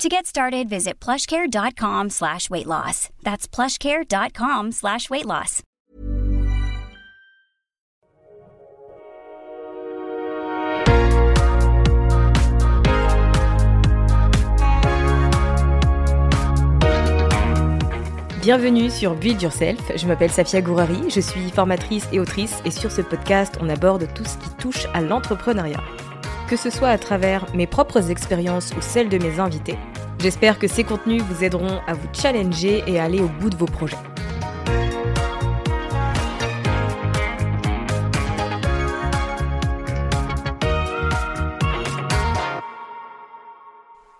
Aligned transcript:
To 0.00 0.08
get 0.08 0.26
started, 0.26 0.68
visit 0.68 0.98
plushcare.com 0.98 2.10
slash 2.10 2.50
weight 2.50 2.66
loss. 2.66 3.10
That's 3.22 3.46
plushcare.com 3.46 4.72
slash 4.72 5.08
weight 5.08 5.24
loss. 5.24 5.62
Bienvenue 18.42 18.90
sur 18.90 19.14
Build 19.14 19.40
Yourself, 19.40 19.80
je 19.96 20.06
m'appelle 20.06 20.30
Safia 20.30 20.60
Gourari, 20.60 21.08
je 21.08 21.20
suis 21.20 21.50
formatrice 21.50 22.06
et 22.12 22.20
autrice 22.20 22.60
et 22.66 22.70
sur 22.70 22.92
ce 22.92 23.00
podcast 23.00 23.56
on 23.62 23.70
aborde 23.70 24.06
tout 24.14 24.24
ce 24.24 24.36
qui 24.36 24.50
touche 24.58 24.86
à 24.92 25.00
l'entrepreneuriat. 25.00 25.80
Que 26.48 26.56
ce 26.58 26.68
soit 26.68 26.90
à 26.90 26.98
travers 26.98 27.46
mes 27.54 27.66
propres 27.66 28.10
expériences 28.10 28.72
ou 28.76 28.82
celles 28.82 29.08
de 29.08 29.16
mes 29.16 29.40
invités, 29.40 29.78
j'espère 30.18 30.58
que 30.58 30.68
ces 30.68 30.84
contenus 30.84 31.22
vous 31.22 31.42
aideront 31.42 31.80
à 31.86 31.94
vous 31.94 32.06
challenger 32.12 32.84
et 32.86 33.00
à 33.00 33.04
aller 33.04 33.20
au 33.20 33.28
bout 33.28 33.48
de 33.48 33.56
vos 33.56 33.64
projets. 33.64 33.96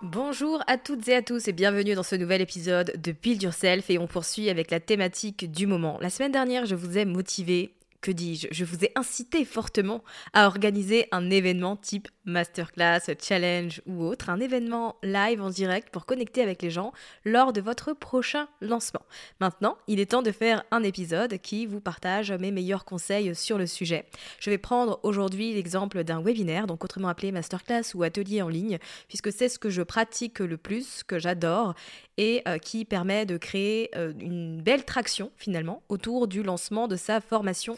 Bonjour 0.01 0.63
à 0.67 0.79
toutes 0.79 1.07
et 1.09 1.17
à 1.17 1.23
tous 1.23 1.47
et 1.47 1.53
bienvenue 1.53 1.95
dans 1.95 2.03
ce 2.03 2.17
nouvel 2.17 2.41
épisode 2.41 2.95
de 2.97 3.13
Build 3.13 3.43
Yourself 3.43 3.91
et 3.91 3.99
on 3.99 4.07
poursuit 4.07 4.49
avec 4.49 4.71
la 4.71 4.81
thématique 4.81 5.51
du 5.53 5.67
moment. 5.67 5.99
La 6.01 6.09
semaine 6.09 6.33
dernière, 6.33 6.65
je 6.65 6.75
vous 6.75 6.97
ai 6.97 7.05
motivé 7.05 7.75
que 8.05 8.11
dis-je, 8.11 8.49
je 8.51 8.67
vous 8.67 8.85
ai 8.85 8.93
incité 8.97 9.47
fortement 9.47 10.05
à 10.35 10.47
organiser 10.47 11.09
un 11.11 11.31
événement 11.31 11.75
type 11.75 12.09
masterclass, 12.27 13.01
challenge 13.19 13.81
ou 13.87 14.05
autre, 14.05 14.29
un 14.29 14.41
événement 14.41 14.97
live 15.03 15.41
en 15.41 15.49
direct 15.49 15.89
pour 15.89 16.05
connecter 16.05 16.43
avec 16.43 16.61
les 16.61 16.69
gens 16.69 16.93
lors 17.25 17.55
de 17.55 17.63
votre 17.63 17.95
prochain 17.95 18.47
lancement. 18.61 19.01
Maintenant, 19.41 19.79
il 19.87 20.01
est 20.01 20.11
temps 20.11 20.21
de 20.21 20.33
faire 20.33 20.65
un 20.71 20.83
épisode 20.83 21.39
qui 21.39 21.65
vous 21.65 21.81
partage 21.81 22.31
mes 22.31 22.53
meilleurs 22.53 22.85
conseils 22.85 23.35
sur 23.35 23.57
le 23.57 23.67
sujet. 23.67 24.05
Je 24.39 24.51
vais 24.51 24.59
prendre 24.59 25.01
aujourd'hui 25.03 25.55
l'exemple 25.55 26.05
d'un 26.05 26.21
webinaire, 26.21 26.67
donc 26.67 26.85
autrement 26.85 27.09
appelé 27.09 27.33
masterclass 27.33 27.95
ou 27.95 28.03
atelier 28.03 28.43
en 28.43 28.49
ligne, 28.51 28.79
puisque 29.09 29.33
c'est 29.33 29.49
ce 29.49 29.59
que 29.59 29.71
je 29.71 29.81
pratique 29.81 30.41
le 30.41 30.59
plus, 30.59 31.05
que 31.05 31.19
j'adore 31.19 31.75
et 32.19 32.43
euh, 32.47 32.59
qui 32.59 32.85
permet 32.85 33.25
de 33.25 33.39
créer 33.39 33.91
euh, 33.97 34.13
une 34.21 34.61
belle 34.61 34.85
traction 34.85 35.33
finalement 35.39 35.83
autour 35.89 36.29
du 36.29 36.43
lancement 36.43 36.87
de 36.87 36.97
sa 36.97 37.23
formation 37.23 37.77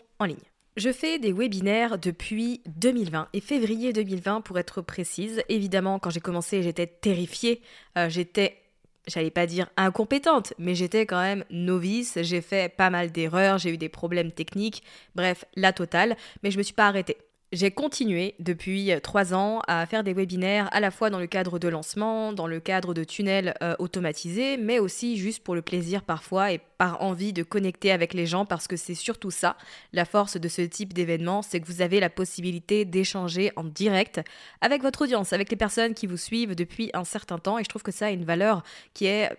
Je 0.77 0.93
fais 0.93 1.19
des 1.19 1.33
webinaires 1.33 1.99
depuis 1.99 2.61
2020 2.67 3.29
et 3.33 3.41
février 3.41 3.93
2020 3.95 4.43
pour 4.43 4.59
être 4.59 4.83
précise. 4.83 5.43
Évidemment, 5.49 5.99
quand 5.99 6.11
j'ai 6.11 6.21
commencé, 6.21 6.63
j'étais 6.63 6.87
terrifiée, 6.87 7.63
euh, 7.97 8.11
j'étais 8.11 8.59
j'allais 9.07 9.31
pas 9.31 9.47
dire 9.47 9.71
incompétente, 9.77 10.53
mais 10.59 10.75
j'étais 10.75 11.07
quand 11.07 11.21
même 11.21 11.45
novice, 11.51 12.19
j'ai 12.23 12.41
fait 12.41 12.75
pas 12.75 12.91
mal 12.91 13.13
d'erreurs, 13.13 13.59
j'ai 13.59 13.71
eu 13.71 13.79
des 13.79 13.89
problèmes 13.89 14.33
techniques, 14.33 14.83
bref, 15.15 15.45
la 15.55 15.73
totale, 15.73 16.17
mais 16.43 16.51
je 16.51 16.59
me 16.59 16.63
suis 16.63 16.75
pas 16.75 16.89
arrêtée. 16.89 17.17
J'ai 17.53 17.71
continué 17.71 18.35
depuis 18.41 18.91
trois 19.05 19.33
ans 19.33 19.61
à 19.69 19.87
faire 19.87 20.03
des 20.03 20.13
webinaires 20.13 20.69
à 20.73 20.81
la 20.81 20.91
fois 20.91 21.11
dans 21.11 21.21
le 21.21 21.29
cadre 21.29 21.61
de 21.61 21.69
lancement, 21.69 22.33
dans 22.33 22.49
le 22.49 22.59
cadre 22.59 22.93
de 22.93 23.05
tunnels 23.05 23.55
euh, 23.63 23.77
automatisés, 23.79 24.57
mais 24.57 24.81
aussi 24.81 25.17
juste 25.17 25.45
pour 25.45 25.55
le 25.55 25.63
plaisir 25.63 26.03
parfois 26.03 26.51
et 26.51 26.61
par 26.77 27.03
envie 27.03 27.33
de 27.33 27.45
connecter 27.45 27.93
avec 27.93 28.15
les 28.15 28.27
gens 28.27 28.47
parce 28.47 28.67
que 28.67 28.77
c'est 28.77 28.97
surtout 28.97 29.31
ça, 29.31 29.57
la 29.93 30.05
force 30.05 30.37
de 30.39 30.49
ce 30.49 30.63
type 30.63 30.93
d'événement, 30.93 31.41
c'est 31.41 31.61
que 31.61 31.67
vous 31.67 31.83
avez 31.83 32.01
la 32.01 32.11
possibilité 32.11 32.85
d'échanger 32.85 33.53
en 33.55 33.63
direct 33.63 34.21
avec 34.61 34.83
votre 34.83 35.03
audience, 35.03 35.33
avec 35.33 35.49
les 35.49 35.57
personnes 35.57 35.95
qui 35.95 36.09
vous 36.09 36.17
suivent 36.17 36.57
depuis 36.57 36.91
un 36.95 37.05
certain 37.05 37.39
temps 37.39 37.59
et 37.59 37.63
je 37.63 37.69
trouve 37.69 37.85
que 37.85 37.93
ça 37.93 38.07
a 38.07 38.11
une 38.11 38.25
valeur 38.25 38.65
qui 38.93 39.07
est 39.07 39.31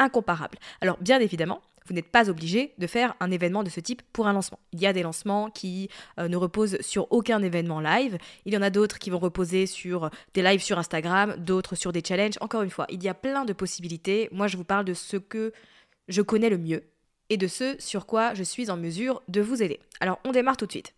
incomparable. 0.00 0.58
Alors 0.80 0.98
bien 1.00 1.20
évidemment, 1.20 1.62
vous 1.86 1.94
n'êtes 1.94 2.08
pas 2.08 2.28
obligé 2.28 2.74
de 2.78 2.86
faire 2.86 3.14
un 3.20 3.30
événement 3.30 3.62
de 3.62 3.70
ce 3.70 3.80
type 3.80 4.02
pour 4.12 4.26
un 4.26 4.32
lancement. 4.32 4.58
Il 4.72 4.80
y 4.80 4.86
a 4.86 4.92
des 4.92 5.02
lancements 5.02 5.50
qui 5.50 5.88
euh, 6.18 6.28
ne 6.28 6.36
reposent 6.36 6.80
sur 6.80 7.10
aucun 7.10 7.42
événement 7.42 7.80
live. 7.80 8.18
Il 8.44 8.54
y 8.54 8.56
en 8.56 8.62
a 8.62 8.70
d'autres 8.70 8.98
qui 8.98 9.10
vont 9.10 9.18
reposer 9.18 9.66
sur 9.66 10.10
des 10.34 10.42
lives 10.42 10.62
sur 10.62 10.78
Instagram, 10.78 11.36
d'autres 11.38 11.74
sur 11.74 11.92
des 11.92 12.02
challenges. 12.06 12.36
Encore 12.40 12.62
une 12.62 12.70
fois, 12.70 12.86
il 12.90 13.02
y 13.02 13.08
a 13.08 13.14
plein 13.14 13.44
de 13.44 13.52
possibilités. 13.52 14.28
Moi, 14.32 14.46
je 14.46 14.56
vous 14.56 14.64
parle 14.64 14.84
de 14.84 14.94
ce 14.94 15.16
que 15.16 15.52
je 16.08 16.22
connais 16.22 16.50
le 16.50 16.58
mieux 16.58 16.82
et 17.30 17.36
de 17.36 17.46
ce 17.46 17.76
sur 17.78 18.06
quoi 18.06 18.34
je 18.34 18.42
suis 18.42 18.70
en 18.70 18.76
mesure 18.76 19.22
de 19.28 19.40
vous 19.40 19.62
aider. 19.62 19.80
Alors, 20.00 20.18
on 20.24 20.32
démarre 20.32 20.56
tout 20.56 20.66
de 20.66 20.72
suite. 20.72 20.94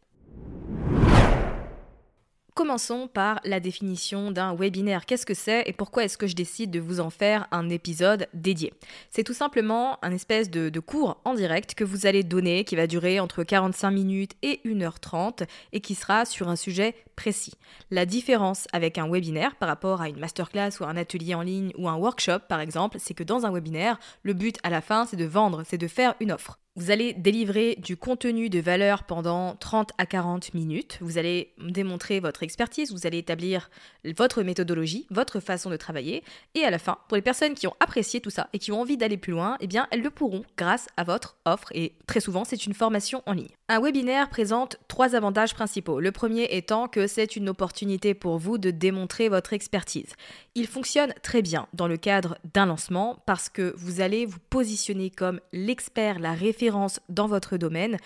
Commençons 2.58 3.06
par 3.06 3.38
la 3.44 3.60
définition 3.60 4.32
d'un 4.32 4.52
webinaire. 4.52 5.06
Qu'est-ce 5.06 5.24
que 5.24 5.32
c'est 5.32 5.62
et 5.66 5.72
pourquoi 5.72 6.02
est-ce 6.02 6.18
que 6.18 6.26
je 6.26 6.34
décide 6.34 6.72
de 6.72 6.80
vous 6.80 6.98
en 6.98 7.08
faire 7.08 7.46
un 7.52 7.68
épisode 7.68 8.26
dédié? 8.34 8.74
C'est 9.10 9.22
tout 9.22 9.32
simplement 9.32 9.96
un 10.04 10.10
espèce 10.10 10.50
de, 10.50 10.80
cours 10.80 11.20
en 11.24 11.34
direct 11.34 11.74
que 11.74 11.84
vous 11.84 12.06
allez 12.06 12.24
donner 12.24 12.64
qui 12.64 12.74
va 12.74 12.88
durer 12.88 13.20
entre 13.20 13.44
45 13.44 13.92
minutes 13.92 14.32
et 14.42 14.60
1h30 14.64 15.46
et 15.72 15.80
qui 15.80 15.94
sera 15.94 16.24
sur 16.24 16.48
un 16.48 16.56
sujet 16.56 16.96
précis. 17.14 17.54
La 17.92 18.06
différence 18.06 18.66
avec 18.72 18.98
un 18.98 19.08
webinaire 19.08 19.54
par 19.54 19.68
rapport 19.68 20.00
à 20.00 20.08
une 20.08 20.18
masterclass 20.18 20.80
ou 20.80 20.84
un 20.84 20.96
atelier 20.96 21.36
en 21.36 21.42
ligne 21.42 21.70
ou 21.78 21.88
un 21.88 21.94
workshop 21.94 22.40
par 22.48 22.58
exemple, 22.58 22.96
c'est 22.98 23.14
que 23.14 23.22
dans 23.22 23.46
un 23.46 23.52
webinaire, 23.52 24.00
le 24.24 24.32
but 24.32 24.56
à 24.64 24.70
la 24.70 24.80
fin 24.80 25.06
c'est 25.06 25.16
de 25.16 25.26
vendre, 25.26 25.62
c'est 25.64 25.78
de 25.78 25.86
faire 25.86 26.16
une 26.18 26.32
offre. 26.32 26.58
Vous 26.78 26.92
allez 26.92 27.12
délivrer 27.12 27.74
du 27.74 27.96
contenu 27.96 28.50
de 28.50 28.60
valeur 28.60 29.02
pendant 29.02 29.56
30 29.56 29.90
à 29.98 30.06
40 30.06 30.54
minutes. 30.54 30.98
Vous 31.00 31.18
allez 31.18 31.52
démontrer 31.58 32.20
votre 32.20 32.44
expertise, 32.44 32.92
vous 32.92 33.04
allez 33.04 33.18
établir 33.18 33.68
votre 34.16 34.44
méthodologie, 34.44 35.04
votre 35.10 35.40
façon 35.40 35.70
de 35.70 35.76
travailler. 35.76 36.22
Et 36.54 36.62
à 36.62 36.70
la 36.70 36.78
fin, 36.78 36.98
pour 37.08 37.16
les 37.16 37.22
personnes 37.22 37.54
qui 37.54 37.66
ont 37.66 37.74
apprécié 37.80 38.20
tout 38.20 38.30
ça 38.30 38.48
et 38.52 38.60
qui 38.60 38.70
ont 38.70 38.80
envie 38.80 38.96
d'aller 38.96 39.16
plus 39.16 39.32
loin, 39.32 39.56
eh 39.58 39.66
bien, 39.66 39.88
elles 39.90 40.02
le 40.02 40.10
pourront 40.10 40.44
grâce 40.56 40.86
à 40.96 41.02
votre 41.02 41.36
offre. 41.46 41.68
Et 41.72 41.94
très 42.06 42.20
souvent, 42.20 42.44
c'est 42.44 42.64
une 42.64 42.74
formation 42.74 43.24
en 43.26 43.32
ligne. 43.32 43.57
Un 43.70 43.82
webinaire 43.82 44.30
présente 44.30 44.78
trois 44.88 45.14
avantages 45.14 45.52
principaux. 45.52 46.00
Le 46.00 46.10
premier 46.10 46.44
étant 46.56 46.88
que 46.88 47.06
c'est 47.06 47.36
une 47.36 47.50
opportunité 47.50 48.14
pour 48.14 48.38
vous 48.38 48.56
de 48.56 48.70
démontrer 48.70 49.28
votre 49.28 49.52
expertise. 49.52 50.14
Il 50.54 50.66
fonctionne 50.66 51.12
très 51.22 51.42
bien 51.42 51.66
dans 51.74 51.86
le 51.86 51.98
cadre 51.98 52.38
d'un 52.54 52.64
lancement 52.64 53.22
parce 53.26 53.50
que 53.50 53.74
vous 53.76 54.00
allez 54.00 54.24
vous 54.24 54.38
positionner 54.48 55.10
comme 55.10 55.40
l'expert, 55.52 56.18
la 56.18 56.32
référence 56.32 57.00
dans 57.10 57.26
votre 57.26 57.58
domaine 57.58 57.98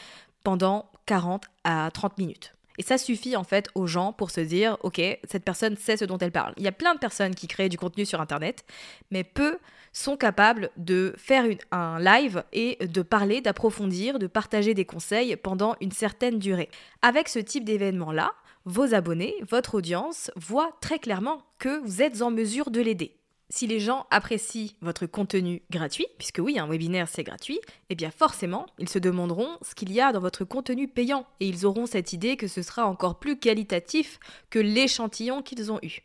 pendant 0.42 0.90
40 1.06 1.44
à 1.62 1.88
30 1.94 2.18
minutes. 2.18 2.56
Et 2.78 2.82
ça 2.82 2.98
suffit 2.98 3.36
en 3.36 3.44
fait 3.44 3.68
aux 3.74 3.86
gens 3.86 4.12
pour 4.12 4.30
se 4.30 4.40
dire, 4.40 4.76
ok, 4.82 5.00
cette 5.24 5.44
personne 5.44 5.76
sait 5.76 5.96
ce 5.96 6.04
dont 6.04 6.18
elle 6.18 6.32
parle. 6.32 6.54
Il 6.56 6.62
y 6.62 6.68
a 6.68 6.72
plein 6.72 6.94
de 6.94 6.98
personnes 6.98 7.34
qui 7.34 7.48
créent 7.48 7.68
du 7.68 7.78
contenu 7.78 8.04
sur 8.06 8.20
Internet, 8.20 8.64
mais 9.10 9.24
peu 9.24 9.58
sont 9.92 10.16
capables 10.16 10.70
de 10.76 11.14
faire 11.18 11.44
un 11.70 11.98
live 11.98 12.44
et 12.52 12.78
de 12.86 13.02
parler, 13.02 13.40
d'approfondir, 13.40 14.18
de 14.18 14.26
partager 14.26 14.74
des 14.74 14.86
conseils 14.86 15.36
pendant 15.36 15.76
une 15.80 15.92
certaine 15.92 16.38
durée. 16.38 16.70
Avec 17.02 17.28
ce 17.28 17.38
type 17.38 17.64
d'événement-là, 17.64 18.32
vos 18.64 18.94
abonnés, 18.94 19.34
votre 19.48 19.74
audience 19.74 20.30
voient 20.36 20.72
très 20.80 20.98
clairement 20.98 21.42
que 21.58 21.80
vous 21.84 22.00
êtes 22.00 22.22
en 22.22 22.30
mesure 22.30 22.70
de 22.70 22.80
l'aider 22.80 23.16
si 23.52 23.66
les 23.66 23.80
gens 23.80 24.06
apprécient 24.10 24.70
votre 24.80 25.04
contenu 25.04 25.60
gratuit, 25.70 26.06
puisque 26.16 26.38
oui, 26.38 26.58
un 26.58 26.66
webinaire 26.66 27.06
c'est 27.06 27.22
gratuit, 27.22 27.60
eh 27.90 27.94
bien 27.94 28.10
forcément, 28.10 28.64
ils 28.78 28.88
se 28.88 28.98
demanderont 28.98 29.58
ce 29.60 29.74
qu'il 29.74 29.92
y 29.92 30.00
a 30.00 30.10
dans 30.10 30.20
votre 30.20 30.46
contenu 30.46 30.88
payant 30.88 31.26
et 31.38 31.48
ils 31.48 31.66
auront 31.66 31.84
cette 31.84 32.14
idée 32.14 32.38
que 32.38 32.48
ce 32.48 32.62
sera 32.62 32.86
encore 32.86 33.18
plus 33.18 33.38
qualitatif 33.38 34.18
que 34.48 34.58
l'échantillon 34.58 35.42
qu'ils 35.42 35.70
ont 35.70 35.78
eu. 35.82 35.98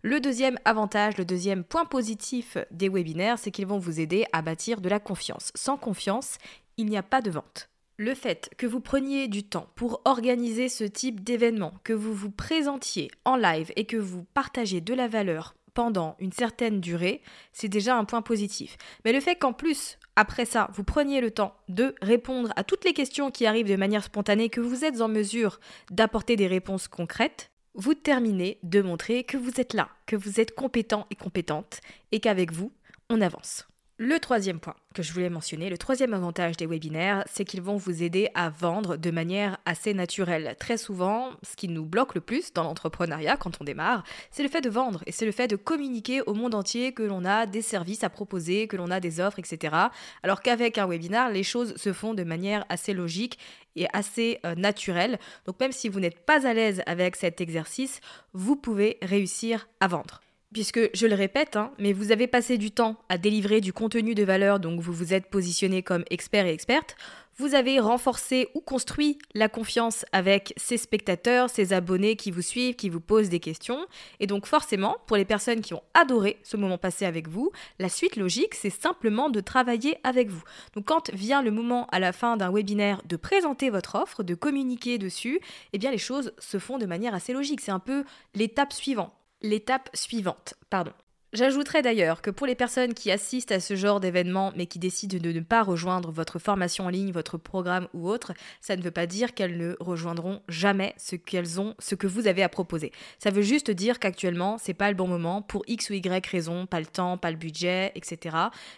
Le 0.00 0.20
deuxième 0.20 0.58
avantage, 0.64 1.18
le 1.18 1.26
deuxième 1.26 1.64
point 1.64 1.84
positif 1.84 2.56
des 2.70 2.88
webinaires, 2.88 3.38
c'est 3.38 3.50
qu'ils 3.50 3.66
vont 3.66 3.78
vous 3.78 4.00
aider 4.00 4.24
à 4.32 4.40
bâtir 4.40 4.80
de 4.80 4.88
la 4.88 4.98
confiance. 4.98 5.52
Sans 5.54 5.76
confiance, 5.76 6.38
il 6.78 6.86
n'y 6.86 6.96
a 6.96 7.02
pas 7.02 7.20
de 7.20 7.30
vente. 7.30 7.68
Le 7.98 8.14
fait 8.14 8.48
que 8.56 8.66
vous 8.66 8.80
preniez 8.80 9.28
du 9.28 9.42
temps 9.42 9.68
pour 9.74 10.00
organiser 10.06 10.70
ce 10.70 10.84
type 10.84 11.22
d'événement, 11.22 11.74
que 11.84 11.92
vous 11.92 12.14
vous 12.14 12.30
présentiez 12.30 13.10
en 13.26 13.36
live 13.36 13.70
et 13.76 13.84
que 13.84 13.98
vous 13.98 14.24
partagez 14.32 14.80
de 14.80 14.94
la 14.94 15.08
valeur 15.08 15.56
pendant 15.76 16.16
une 16.20 16.32
certaine 16.32 16.80
durée, 16.80 17.20
c'est 17.52 17.68
déjà 17.68 17.96
un 17.96 18.06
point 18.06 18.22
positif. 18.22 18.78
Mais 19.04 19.12
le 19.12 19.20
fait 19.20 19.36
qu'en 19.36 19.52
plus, 19.52 19.98
après 20.16 20.46
ça, 20.46 20.70
vous 20.72 20.84
preniez 20.84 21.20
le 21.20 21.30
temps 21.30 21.54
de 21.68 21.94
répondre 22.00 22.50
à 22.56 22.64
toutes 22.64 22.86
les 22.86 22.94
questions 22.94 23.30
qui 23.30 23.44
arrivent 23.44 23.68
de 23.68 23.76
manière 23.76 24.02
spontanée, 24.02 24.48
que 24.48 24.62
vous 24.62 24.86
êtes 24.86 25.02
en 25.02 25.08
mesure 25.08 25.60
d'apporter 25.90 26.34
des 26.34 26.46
réponses 26.46 26.88
concrètes, 26.88 27.50
vous 27.74 27.92
terminez 27.92 28.58
de 28.62 28.80
montrer 28.80 29.24
que 29.24 29.36
vous 29.36 29.60
êtes 29.60 29.74
là, 29.74 29.90
que 30.06 30.16
vous 30.16 30.40
êtes 30.40 30.54
compétent 30.54 31.06
et 31.10 31.14
compétente, 31.14 31.82
et 32.10 32.20
qu'avec 32.20 32.52
vous, 32.52 32.72
on 33.10 33.20
avance. 33.20 33.68
Le 33.98 34.20
troisième 34.20 34.60
point 34.60 34.74
que 34.94 35.02
je 35.02 35.10
voulais 35.10 35.30
mentionner, 35.30 35.70
le 35.70 35.78
troisième 35.78 36.12
avantage 36.12 36.58
des 36.58 36.66
webinaires, 36.66 37.24
c'est 37.32 37.46
qu'ils 37.46 37.62
vont 37.62 37.78
vous 37.78 38.02
aider 38.02 38.28
à 38.34 38.50
vendre 38.50 38.98
de 38.98 39.10
manière 39.10 39.56
assez 39.64 39.94
naturelle. 39.94 40.54
Très 40.58 40.76
souvent, 40.76 41.30
ce 41.42 41.56
qui 41.56 41.66
nous 41.68 41.86
bloque 41.86 42.14
le 42.14 42.20
plus 42.20 42.52
dans 42.52 42.62
l'entrepreneuriat 42.62 43.38
quand 43.38 43.58
on 43.58 43.64
démarre, 43.64 44.04
c'est 44.30 44.42
le 44.42 44.50
fait 44.50 44.60
de 44.60 44.68
vendre 44.68 45.02
et 45.06 45.12
c'est 45.12 45.24
le 45.24 45.32
fait 45.32 45.48
de 45.48 45.56
communiquer 45.56 46.20
au 46.20 46.34
monde 46.34 46.54
entier 46.54 46.92
que 46.92 47.02
l'on 47.02 47.24
a 47.24 47.46
des 47.46 47.62
services 47.62 48.04
à 48.04 48.10
proposer, 48.10 48.68
que 48.68 48.76
l'on 48.76 48.90
a 48.90 49.00
des 49.00 49.18
offres, 49.18 49.38
etc. 49.38 49.74
Alors 50.22 50.42
qu'avec 50.42 50.76
un 50.76 50.86
webinar, 50.86 51.30
les 51.30 51.42
choses 51.42 51.74
se 51.76 51.94
font 51.94 52.12
de 52.12 52.24
manière 52.24 52.66
assez 52.68 52.92
logique 52.92 53.38
et 53.76 53.86
assez 53.94 54.40
euh, 54.44 54.54
naturelle. 54.56 55.18
Donc 55.46 55.58
même 55.58 55.72
si 55.72 55.88
vous 55.88 56.00
n'êtes 56.00 56.20
pas 56.26 56.46
à 56.46 56.52
l'aise 56.52 56.82
avec 56.84 57.16
cet 57.16 57.40
exercice, 57.40 58.02
vous 58.34 58.56
pouvez 58.56 58.98
réussir 59.00 59.68
à 59.80 59.88
vendre 59.88 60.20
puisque 60.56 60.88
je 60.94 61.06
le 61.06 61.14
répète, 61.14 61.56
hein, 61.56 61.70
mais 61.78 61.92
vous 61.92 62.12
avez 62.12 62.26
passé 62.26 62.56
du 62.56 62.70
temps 62.70 62.96
à 63.10 63.18
délivrer 63.18 63.60
du 63.60 63.74
contenu 63.74 64.14
de 64.14 64.24
valeur, 64.24 64.58
donc 64.58 64.80
vous 64.80 64.94
vous 64.94 65.12
êtes 65.12 65.26
positionné 65.26 65.82
comme 65.82 66.02
expert 66.08 66.46
et 66.46 66.50
experte, 66.54 66.96
vous 67.36 67.54
avez 67.54 67.78
renforcé 67.78 68.48
ou 68.54 68.62
construit 68.62 69.18
la 69.34 69.50
confiance 69.50 70.06
avec 70.12 70.54
ces 70.56 70.78
spectateurs, 70.78 71.50
ces 71.50 71.74
abonnés 71.74 72.16
qui 72.16 72.30
vous 72.30 72.40
suivent, 72.40 72.74
qui 72.74 72.88
vous 72.88 73.02
posent 73.02 73.28
des 73.28 73.38
questions. 73.38 73.86
Et 74.18 74.26
donc 74.26 74.46
forcément, 74.46 74.96
pour 75.06 75.18
les 75.18 75.26
personnes 75.26 75.60
qui 75.60 75.74
ont 75.74 75.82
adoré 75.92 76.38
ce 76.42 76.56
moment 76.56 76.78
passé 76.78 77.04
avec 77.04 77.28
vous, 77.28 77.52
la 77.78 77.90
suite 77.90 78.16
logique, 78.16 78.54
c'est 78.54 78.70
simplement 78.70 79.28
de 79.28 79.40
travailler 79.40 79.98
avec 80.04 80.30
vous. 80.30 80.42
Donc 80.74 80.86
quand 80.86 81.12
vient 81.12 81.42
le 81.42 81.50
moment 81.50 81.86
à 81.92 81.98
la 81.98 82.14
fin 82.14 82.38
d'un 82.38 82.50
webinaire 82.50 83.02
de 83.04 83.16
présenter 83.16 83.68
votre 83.68 83.96
offre, 83.96 84.22
de 84.22 84.34
communiquer 84.34 84.96
dessus, 84.96 85.38
eh 85.74 85.78
bien 85.78 85.90
les 85.90 85.98
choses 85.98 86.32
se 86.38 86.58
font 86.58 86.78
de 86.78 86.86
manière 86.86 87.14
assez 87.14 87.34
logique. 87.34 87.60
C'est 87.60 87.72
un 87.72 87.78
peu 87.78 88.04
l'étape 88.34 88.72
suivante 88.72 89.12
l'étape 89.42 89.90
suivante. 89.94 90.54
Pardon. 90.70 90.92
J'ajouterais 91.36 91.82
d'ailleurs 91.82 92.22
que 92.22 92.30
pour 92.30 92.46
les 92.46 92.54
personnes 92.54 92.94
qui 92.94 93.10
assistent 93.10 93.52
à 93.52 93.60
ce 93.60 93.76
genre 93.76 94.00
d'événement 94.00 94.52
mais 94.56 94.64
qui 94.64 94.78
décident 94.78 95.18
de 95.18 95.32
ne 95.32 95.40
pas 95.40 95.62
rejoindre 95.62 96.10
votre 96.10 96.38
formation 96.38 96.86
en 96.86 96.88
ligne, 96.88 97.12
votre 97.12 97.36
programme 97.36 97.88
ou 97.92 98.08
autre, 98.08 98.32
ça 98.62 98.74
ne 98.74 98.80
veut 98.80 98.92
pas 98.92 99.06
dire 99.06 99.34
qu'elles 99.34 99.58
ne 99.58 99.76
rejoindront 99.78 100.40
jamais 100.48 100.94
ce 100.96 101.14
qu'elles 101.14 101.60
ont, 101.60 101.74
ce 101.78 101.94
que 101.94 102.06
vous 102.06 102.26
avez 102.26 102.42
à 102.42 102.48
proposer. 102.48 102.90
Ça 103.18 103.30
veut 103.30 103.42
juste 103.42 103.70
dire 103.70 103.98
qu'actuellement, 103.98 104.56
c'est 104.56 104.72
pas 104.72 104.88
le 104.88 104.96
bon 104.96 105.08
moment 105.08 105.42
pour 105.42 105.62
X 105.66 105.90
ou 105.90 105.94
Y 105.94 106.26
raison, 106.26 106.64
pas 106.64 106.80
le 106.80 106.86
temps, 106.86 107.18
pas 107.18 107.32
le 107.32 107.36
budget, 107.36 107.92
etc. 107.96 108.36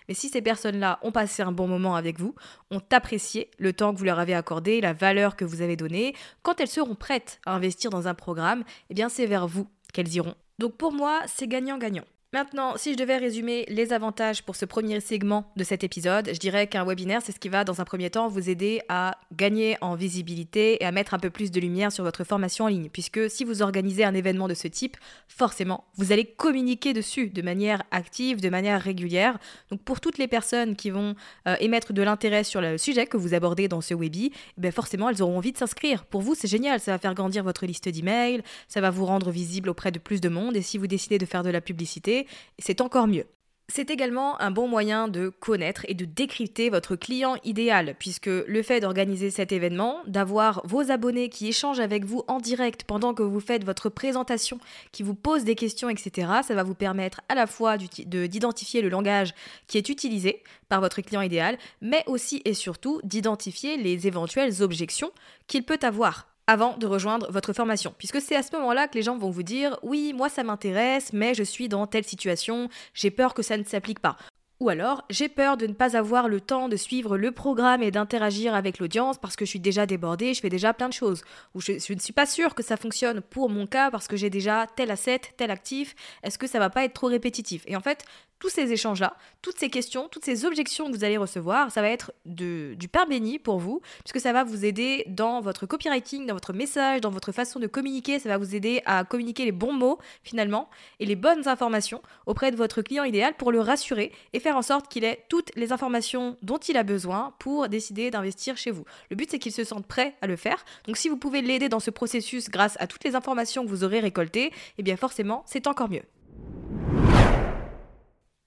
Mais 0.08 0.14
si 0.14 0.28
ces 0.28 0.42
personnes-là 0.42 0.98
ont 1.02 1.12
passé 1.12 1.42
un 1.42 1.52
bon 1.52 1.68
moment 1.68 1.94
avec 1.94 2.18
vous, 2.18 2.34
ont 2.72 2.82
apprécié 2.90 3.50
le 3.58 3.72
temps 3.72 3.92
que 3.92 3.98
vous 3.98 4.04
leur 4.04 4.18
avez 4.18 4.34
accordé, 4.34 4.80
la 4.80 4.94
valeur 4.94 5.36
que 5.36 5.44
vous 5.44 5.62
avez 5.62 5.76
donnée, 5.76 6.12
quand 6.42 6.60
elles 6.60 6.66
seront 6.66 6.96
prêtes 6.96 7.40
à 7.46 7.54
investir 7.54 7.90
dans 7.90 8.08
un 8.08 8.14
programme, 8.14 8.64
eh 8.90 8.94
bien 8.94 9.08
c'est 9.08 9.26
vers 9.26 9.46
vous 9.46 9.68
qu'elles 9.92 10.14
iront 10.14 10.34
donc 10.58 10.76
pour 10.76 10.92
moi, 10.92 11.22
c'est 11.26 11.46
gagnant-gagnant. 11.46 12.04
Maintenant, 12.34 12.76
si 12.76 12.92
je 12.92 12.98
devais 12.98 13.16
résumer 13.16 13.64
les 13.68 13.94
avantages 13.94 14.42
pour 14.42 14.54
ce 14.54 14.66
premier 14.66 15.00
segment 15.00 15.50
de 15.56 15.64
cet 15.64 15.82
épisode, 15.82 16.28
je 16.30 16.38
dirais 16.38 16.66
qu'un 16.66 16.84
webinaire, 16.84 17.22
c'est 17.24 17.32
ce 17.32 17.40
qui 17.40 17.48
va 17.48 17.64
dans 17.64 17.80
un 17.80 17.86
premier 17.86 18.10
temps 18.10 18.28
vous 18.28 18.50
aider 18.50 18.82
à 18.90 19.18
gagner 19.34 19.78
en 19.80 19.94
visibilité 19.94 20.76
et 20.78 20.84
à 20.84 20.92
mettre 20.92 21.14
un 21.14 21.18
peu 21.18 21.30
plus 21.30 21.50
de 21.50 21.58
lumière 21.58 21.90
sur 21.90 22.04
votre 22.04 22.24
formation 22.24 22.66
en 22.66 22.68
ligne. 22.68 22.90
Puisque 22.90 23.30
si 23.30 23.44
vous 23.44 23.62
organisez 23.62 24.04
un 24.04 24.12
événement 24.12 24.46
de 24.46 24.52
ce 24.52 24.68
type, 24.68 24.98
forcément, 25.26 25.84
vous 25.94 26.12
allez 26.12 26.26
communiquer 26.26 26.92
dessus 26.92 27.30
de 27.30 27.40
manière 27.40 27.82
active, 27.92 28.42
de 28.42 28.50
manière 28.50 28.82
régulière. 28.82 29.38
Donc 29.70 29.80
pour 29.80 29.98
toutes 29.98 30.18
les 30.18 30.28
personnes 30.28 30.76
qui 30.76 30.90
vont 30.90 31.14
euh, 31.46 31.56
émettre 31.60 31.94
de 31.94 32.02
l'intérêt 32.02 32.44
sur 32.44 32.60
le 32.60 32.76
sujet 32.76 33.06
que 33.06 33.16
vous 33.16 33.32
abordez 33.32 33.68
dans 33.68 33.80
ce 33.80 33.94
webi, 33.94 34.32
eh 34.34 34.60
ben 34.60 34.70
forcément, 34.70 35.08
elles 35.08 35.22
auront 35.22 35.38
envie 35.38 35.52
de 35.52 35.56
s'inscrire. 35.56 36.04
Pour 36.04 36.20
vous, 36.20 36.34
c'est 36.34 36.46
génial, 36.46 36.78
ça 36.78 36.92
va 36.92 36.98
faire 36.98 37.14
grandir 37.14 37.42
votre 37.42 37.64
liste 37.64 37.88
d'emails, 37.88 38.42
ça 38.68 38.82
va 38.82 38.90
vous 38.90 39.06
rendre 39.06 39.30
visible 39.30 39.70
auprès 39.70 39.92
de 39.92 39.98
plus 39.98 40.20
de 40.20 40.28
monde. 40.28 40.56
Et 40.58 40.62
si 40.62 40.76
vous 40.76 40.86
décidez 40.86 41.16
de 41.16 41.24
faire 41.24 41.42
de 41.42 41.48
la 41.48 41.62
publicité, 41.62 42.17
c'est 42.58 42.80
encore 42.80 43.06
mieux. 43.06 43.26
C'est 43.70 43.90
également 43.90 44.40
un 44.40 44.50
bon 44.50 44.66
moyen 44.66 45.08
de 45.08 45.28
connaître 45.28 45.84
et 45.88 45.94
de 45.94 46.06
décrypter 46.06 46.70
votre 46.70 46.96
client 46.96 47.36
idéal, 47.44 47.96
puisque 47.98 48.26
le 48.28 48.62
fait 48.62 48.80
d'organiser 48.80 49.30
cet 49.30 49.52
événement, 49.52 49.98
d'avoir 50.06 50.62
vos 50.64 50.90
abonnés 50.90 51.28
qui 51.28 51.48
échangent 51.48 51.78
avec 51.78 52.06
vous 52.06 52.24
en 52.28 52.38
direct 52.38 52.84
pendant 52.84 53.12
que 53.12 53.22
vous 53.22 53.40
faites 53.40 53.64
votre 53.64 53.90
présentation, 53.90 54.58
qui 54.90 55.02
vous 55.02 55.14
posent 55.14 55.44
des 55.44 55.54
questions, 55.54 55.90
etc., 55.90 56.32
ça 56.42 56.54
va 56.54 56.62
vous 56.62 56.74
permettre 56.74 57.20
à 57.28 57.34
la 57.34 57.46
fois 57.46 57.76
d'identifier 57.76 58.80
le 58.80 58.88
langage 58.88 59.34
qui 59.66 59.76
est 59.76 59.90
utilisé 59.90 60.42
par 60.70 60.80
votre 60.80 61.02
client 61.02 61.20
idéal, 61.20 61.58
mais 61.82 62.04
aussi 62.06 62.40
et 62.46 62.54
surtout 62.54 63.02
d'identifier 63.04 63.76
les 63.76 64.06
éventuelles 64.06 64.62
objections 64.62 65.12
qu'il 65.46 65.64
peut 65.64 65.80
avoir 65.82 66.27
avant 66.48 66.76
de 66.78 66.86
rejoindre 66.86 67.30
votre 67.30 67.52
formation. 67.52 67.94
Puisque 67.98 68.20
c'est 68.20 68.34
à 68.34 68.42
ce 68.42 68.56
moment-là 68.56 68.88
que 68.88 68.94
les 68.94 69.02
gens 69.02 69.18
vont 69.18 69.30
vous 69.30 69.44
dire 69.44 69.78
oui, 69.82 70.12
moi 70.16 70.28
ça 70.28 70.42
m'intéresse, 70.42 71.12
mais 71.12 71.34
je 71.34 71.44
suis 71.44 71.68
dans 71.68 71.86
telle 71.86 72.04
situation, 72.04 72.68
j'ai 72.94 73.10
peur 73.12 73.34
que 73.34 73.42
ça 73.42 73.56
ne 73.56 73.64
s'applique 73.64 74.00
pas. 74.00 74.16
Ou 74.60 74.70
alors, 74.70 75.04
j'ai 75.08 75.28
peur 75.28 75.56
de 75.56 75.68
ne 75.68 75.72
pas 75.72 75.96
avoir 75.96 76.26
le 76.26 76.40
temps 76.40 76.68
de 76.68 76.74
suivre 76.74 77.16
le 77.16 77.30
programme 77.30 77.80
et 77.80 77.92
d'interagir 77.92 78.54
avec 78.54 78.80
l'audience 78.80 79.16
parce 79.16 79.36
que 79.36 79.44
je 79.44 79.50
suis 79.50 79.60
déjà 79.60 79.86
débordée, 79.86 80.34
je 80.34 80.40
fais 80.40 80.48
déjà 80.48 80.74
plein 80.74 80.88
de 80.88 80.94
choses. 80.94 81.22
Ou 81.54 81.60
je, 81.60 81.72
ne 81.74 81.98
suis 82.00 82.12
pas 82.12 82.26
sûre 82.26 82.56
que 82.56 82.64
ça 82.64 82.76
fonctionne 82.76 83.20
pour 83.20 83.50
mon 83.50 83.68
cas 83.68 83.92
parce 83.92 84.08
que 84.08 84.16
j'ai 84.16 84.30
déjà 84.30 84.66
tel 84.74 84.90
asset, 84.90 85.20
tel 85.36 85.52
actif. 85.52 85.94
Est-ce 86.24 86.38
que 86.38 86.48
ça 86.48 86.58
va 86.58 86.70
pas 86.70 86.84
être 86.84 86.94
trop 86.94 87.06
répétitif? 87.06 87.62
Et 87.68 87.76
en 87.76 87.80
fait, 87.80 88.04
tous 88.38 88.48
ces 88.48 88.72
échanges-là, 88.72 89.16
toutes 89.42 89.58
ces 89.58 89.70
questions, 89.70 90.08
toutes 90.08 90.24
ces 90.24 90.44
objections 90.44 90.90
que 90.90 90.96
vous 90.96 91.04
allez 91.04 91.16
recevoir, 91.16 91.70
ça 91.70 91.82
va 91.82 91.88
être 91.88 92.12
du 92.24 92.88
pain 92.90 93.06
béni 93.06 93.38
pour 93.38 93.58
vous, 93.58 93.80
puisque 94.04 94.20
ça 94.20 94.32
va 94.32 94.44
vous 94.44 94.64
aider 94.64 95.04
dans 95.08 95.40
votre 95.40 95.66
copywriting, 95.66 96.26
dans 96.26 96.34
votre 96.34 96.52
message, 96.52 97.00
dans 97.00 97.10
votre 97.10 97.32
façon 97.32 97.58
de 97.58 97.66
communiquer, 97.66 98.18
ça 98.18 98.28
va 98.28 98.38
vous 98.38 98.54
aider 98.54 98.82
à 98.84 99.04
communiquer 99.04 99.44
les 99.44 99.52
bons 99.52 99.72
mots 99.72 99.98
finalement 100.22 100.68
et 101.00 101.06
les 101.06 101.16
bonnes 101.16 101.48
informations 101.48 102.02
auprès 102.26 102.50
de 102.50 102.56
votre 102.56 102.82
client 102.82 103.04
idéal 103.04 103.34
pour 103.34 103.52
le 103.52 103.60
rassurer 103.60 104.12
et 104.32 104.40
faire 104.40 104.56
en 104.56 104.62
sorte 104.62 104.88
qu'il 104.88 105.04
ait 105.04 105.24
toutes 105.28 105.50
les 105.56 105.72
informations 105.72 106.36
dont 106.42 106.58
il 106.58 106.76
a 106.76 106.82
besoin 106.82 107.34
pour 107.38 107.68
décider 107.68 108.10
d'investir 108.10 108.56
chez 108.56 108.70
vous. 108.70 108.84
Le 109.10 109.16
but 109.16 109.30
c'est 109.30 109.38
qu'il 109.38 109.52
se 109.52 109.64
sente 109.64 109.86
prêt 109.86 110.14
à 110.20 110.26
le 110.26 110.36
faire, 110.36 110.64
donc 110.86 110.96
si 110.96 111.08
vous 111.08 111.16
pouvez 111.16 111.42
l'aider 111.42 111.68
dans 111.68 111.80
ce 111.80 111.90
processus 111.90 112.50
grâce 112.50 112.76
à 112.80 112.86
toutes 112.86 113.04
les 113.04 113.14
informations 113.14 113.64
que 113.64 113.70
vous 113.70 113.84
aurez 113.84 114.00
récoltées, 114.00 114.52
eh 114.78 114.82
bien 114.82 114.96
forcément 114.96 115.42
c'est 115.46 115.66
encore 115.66 115.90
mieux. 115.90 116.02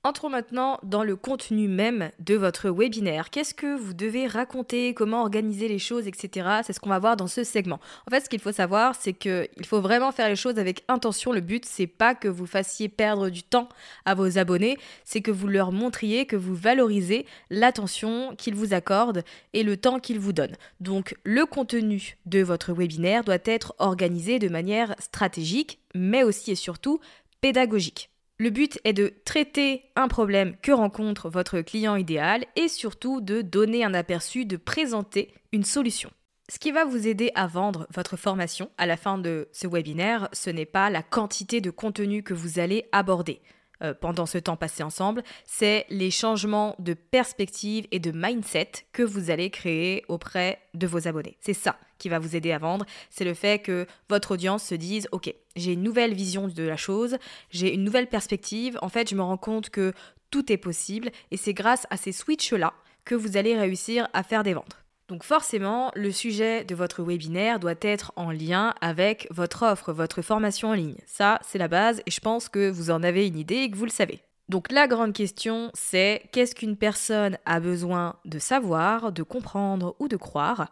Entrons 0.03 0.29
maintenant 0.29 0.79
dans 0.81 1.03
le 1.03 1.15
contenu 1.15 1.67
même 1.67 2.10
de 2.17 2.34
votre 2.34 2.72
webinaire. 2.72 3.29
Qu'est-ce 3.29 3.53
que 3.53 3.77
vous 3.77 3.93
devez 3.93 4.25
raconter, 4.25 4.96
comment 4.96 5.22
organiser 5.22 5.67
les 5.67 5.77
choses, 5.77 6.08
etc. 6.08 6.62
C'est 6.65 6.74
ce 6.74 6.79
qu'on 6.79 6.89
va 6.89 6.98
voir 6.98 7.17
dans 7.17 7.27
ce 7.27 7.43
segment. 7.43 7.79
En 8.08 8.10
fait, 8.10 8.22
ce 8.22 8.29
qu'il 8.29 8.39
faut 8.39 8.51
savoir, 8.51 8.96
c'est 8.96 9.13
qu'il 9.13 9.48
faut 9.63 9.79
vraiment 9.79 10.12
faire 10.12 10.27
les 10.27 10.36
choses 10.36 10.58
avec 10.58 10.84
intention. 10.88 11.31
Le 11.31 11.39
but, 11.39 11.65
c'est 11.65 11.86
pas 11.86 12.15
que 12.15 12.27
vous 12.27 12.48
fassiez 12.48 12.89
perdre 12.89 13.29
du 13.29 13.43
temps 13.43 13.70
à 14.05 14.15
vos 14.15 14.39
abonnés, 14.39 14.79
c'est 15.05 15.22
que 15.22 15.29
vous 15.29 15.48
leur 15.48 15.72
montriez 15.72 16.25
que 16.25 16.36
vous 16.36 16.55
valorisez 16.55 17.27
l'attention 17.51 18.36
qu'ils 18.36 18.55
vous 18.55 18.74
accordent 18.74 19.24
et 19.53 19.62
le 19.62 19.77
temps 19.77 20.00
qu'ils 20.00 20.20
vous 20.20 20.34
donnent. 20.34 20.58
Donc, 20.79 21.15
le 21.24 21.46
contenu 21.46 22.17
de 22.25 22.41
votre 22.41 22.74
webinaire 22.74 23.24
doit 23.24 23.38
être 23.46 23.75
organisé 23.77 24.39
de 24.39 24.50
manière 24.50 24.96
stratégique, 24.98 25.77
mais 25.93 26.24
aussi 26.24 26.50
et 26.50 26.55
surtout 26.55 27.00
pédagogique. 27.39 28.11
Le 28.42 28.50
but 28.50 28.80
est 28.86 28.94
de 28.94 29.14
traiter 29.24 29.84
un 29.96 30.08
problème 30.08 30.56
que 30.64 30.72
rencontre 30.72 31.30
votre 31.30 31.62
client 31.62 31.96
idéal 31.96 32.44
et 32.56 32.70
surtout 32.70 33.22
de 33.22 33.44
donner 33.44 33.84
un 33.84 33.94
aperçu, 33.94 34.46
de 34.46 34.58
présenter 34.58 35.32
une 35.52 35.64
solution. 35.64 36.10
Ce 36.52 36.58
qui 36.58 36.72
va 36.72 36.84
vous 36.84 37.08
aider 37.08 37.30
à 37.36 37.46
vendre 37.46 37.86
votre 37.94 38.18
formation 38.18 38.72
à 38.80 38.88
la 38.88 38.98
fin 38.98 39.20
de 39.20 39.48
ce 39.52 39.68
webinaire, 39.68 40.28
ce 40.34 40.50
n'est 40.50 40.66
pas 40.66 40.90
la 40.90 41.04
quantité 41.04 41.62
de 41.62 41.70
contenu 41.70 42.24
que 42.24 42.34
vous 42.34 42.58
allez 42.58 42.86
aborder. 42.92 43.42
Euh, 43.82 43.94
pendant 43.94 44.26
ce 44.26 44.38
temps 44.38 44.58
passé 44.58 44.84
ensemble, 44.84 45.24
c'est 45.46 45.86
les 45.90 46.12
changements 46.12 46.76
de 46.78 46.94
perspective 46.94 47.88
et 47.92 48.00
de 48.00 48.12
mindset 48.14 48.72
que 48.92 49.02
vous 49.02 49.32
allez 49.32 49.50
créer 49.50 50.04
auprès 50.08 50.60
de 50.74 50.86
vos 50.86 51.08
abonnés. 51.08 51.38
C'est 51.40 51.54
ça 51.54 51.78
qui 51.98 52.10
va 52.10 52.20
vous 52.20 52.36
aider 52.36 52.52
à 52.52 52.58
vendre, 52.58 52.86
c'est 53.10 53.24
le 53.24 53.34
fait 53.34 53.60
que 53.60 53.86
votre 54.10 54.32
audience 54.32 54.64
se 54.64 54.76
dise, 54.76 55.08
ok, 55.12 55.34
j'ai 55.56 55.74
une 55.74 55.84
nouvelle 55.84 56.14
vision 56.14 56.48
de 56.48 56.64
la 56.64 56.78
chose, 56.78 57.18
j'ai 57.52 57.74
une 57.74 57.84
nouvelle 57.84 58.08
perspective, 58.08 58.78
en 58.82 58.90
fait 58.90 59.10
je 59.10 59.16
me 59.16 59.22
rends 59.22 59.38
compte 59.38 59.70
que 59.70 59.94
tout 60.32 60.52
est 60.52 60.58
possible 60.58 61.12
et 61.30 61.38
c'est 61.38 61.54
grâce 61.54 61.86
à 61.92 61.98
ces 61.98 62.12
switches-là 62.12 62.74
que 63.06 63.16
vous 63.16 63.38
allez 63.38 63.56
réussir 63.56 64.08
à 64.14 64.24
faire 64.24 64.44
des 64.44 64.54
ventes. 64.54 64.81
Donc 65.12 65.25
forcément, 65.25 65.91
le 65.94 66.10
sujet 66.10 66.63
de 66.63 66.74
votre 66.74 67.03
webinaire 67.03 67.60
doit 67.60 67.74
être 67.82 68.13
en 68.15 68.32
lien 68.32 68.74
avec 68.80 69.27
votre 69.30 69.63
offre, 69.63 69.91
votre 69.91 70.22
formation 70.22 70.70
en 70.70 70.74
ligne. 70.74 70.96
Ça, 71.06 71.38
c'est 71.44 71.58
la 71.58 71.68
base 71.68 72.01
et 72.06 72.12
je 72.12 72.22
pense 72.22 72.48
que 72.48 72.70
vous 72.70 72.91
en 72.91 73.03
avez 73.03 73.27
une 73.27 73.38
idée 73.38 73.56
et 73.56 73.70
que 73.70 73.75
vous 73.75 73.84
le 73.84 73.91
savez. 73.91 74.22
Donc 74.48 74.72
la 74.72 74.88
grande 74.88 75.12
question, 75.12 75.70
c'est 75.74 76.30
qu'est-ce 76.32 76.56
qu'une 76.56 76.77
personne 76.77 77.38
a 77.46 77.60
besoin 77.60 78.15
de 78.24 78.39
savoir, 78.39 79.12
de 79.12 79.22
comprendre 79.22 79.98
ou 80.00 80.08
de 80.08 80.15
croire 80.15 80.70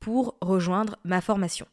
pour 0.00 0.36
rejoindre 0.40 0.96
ma 1.04 1.20
formation? 1.20 1.68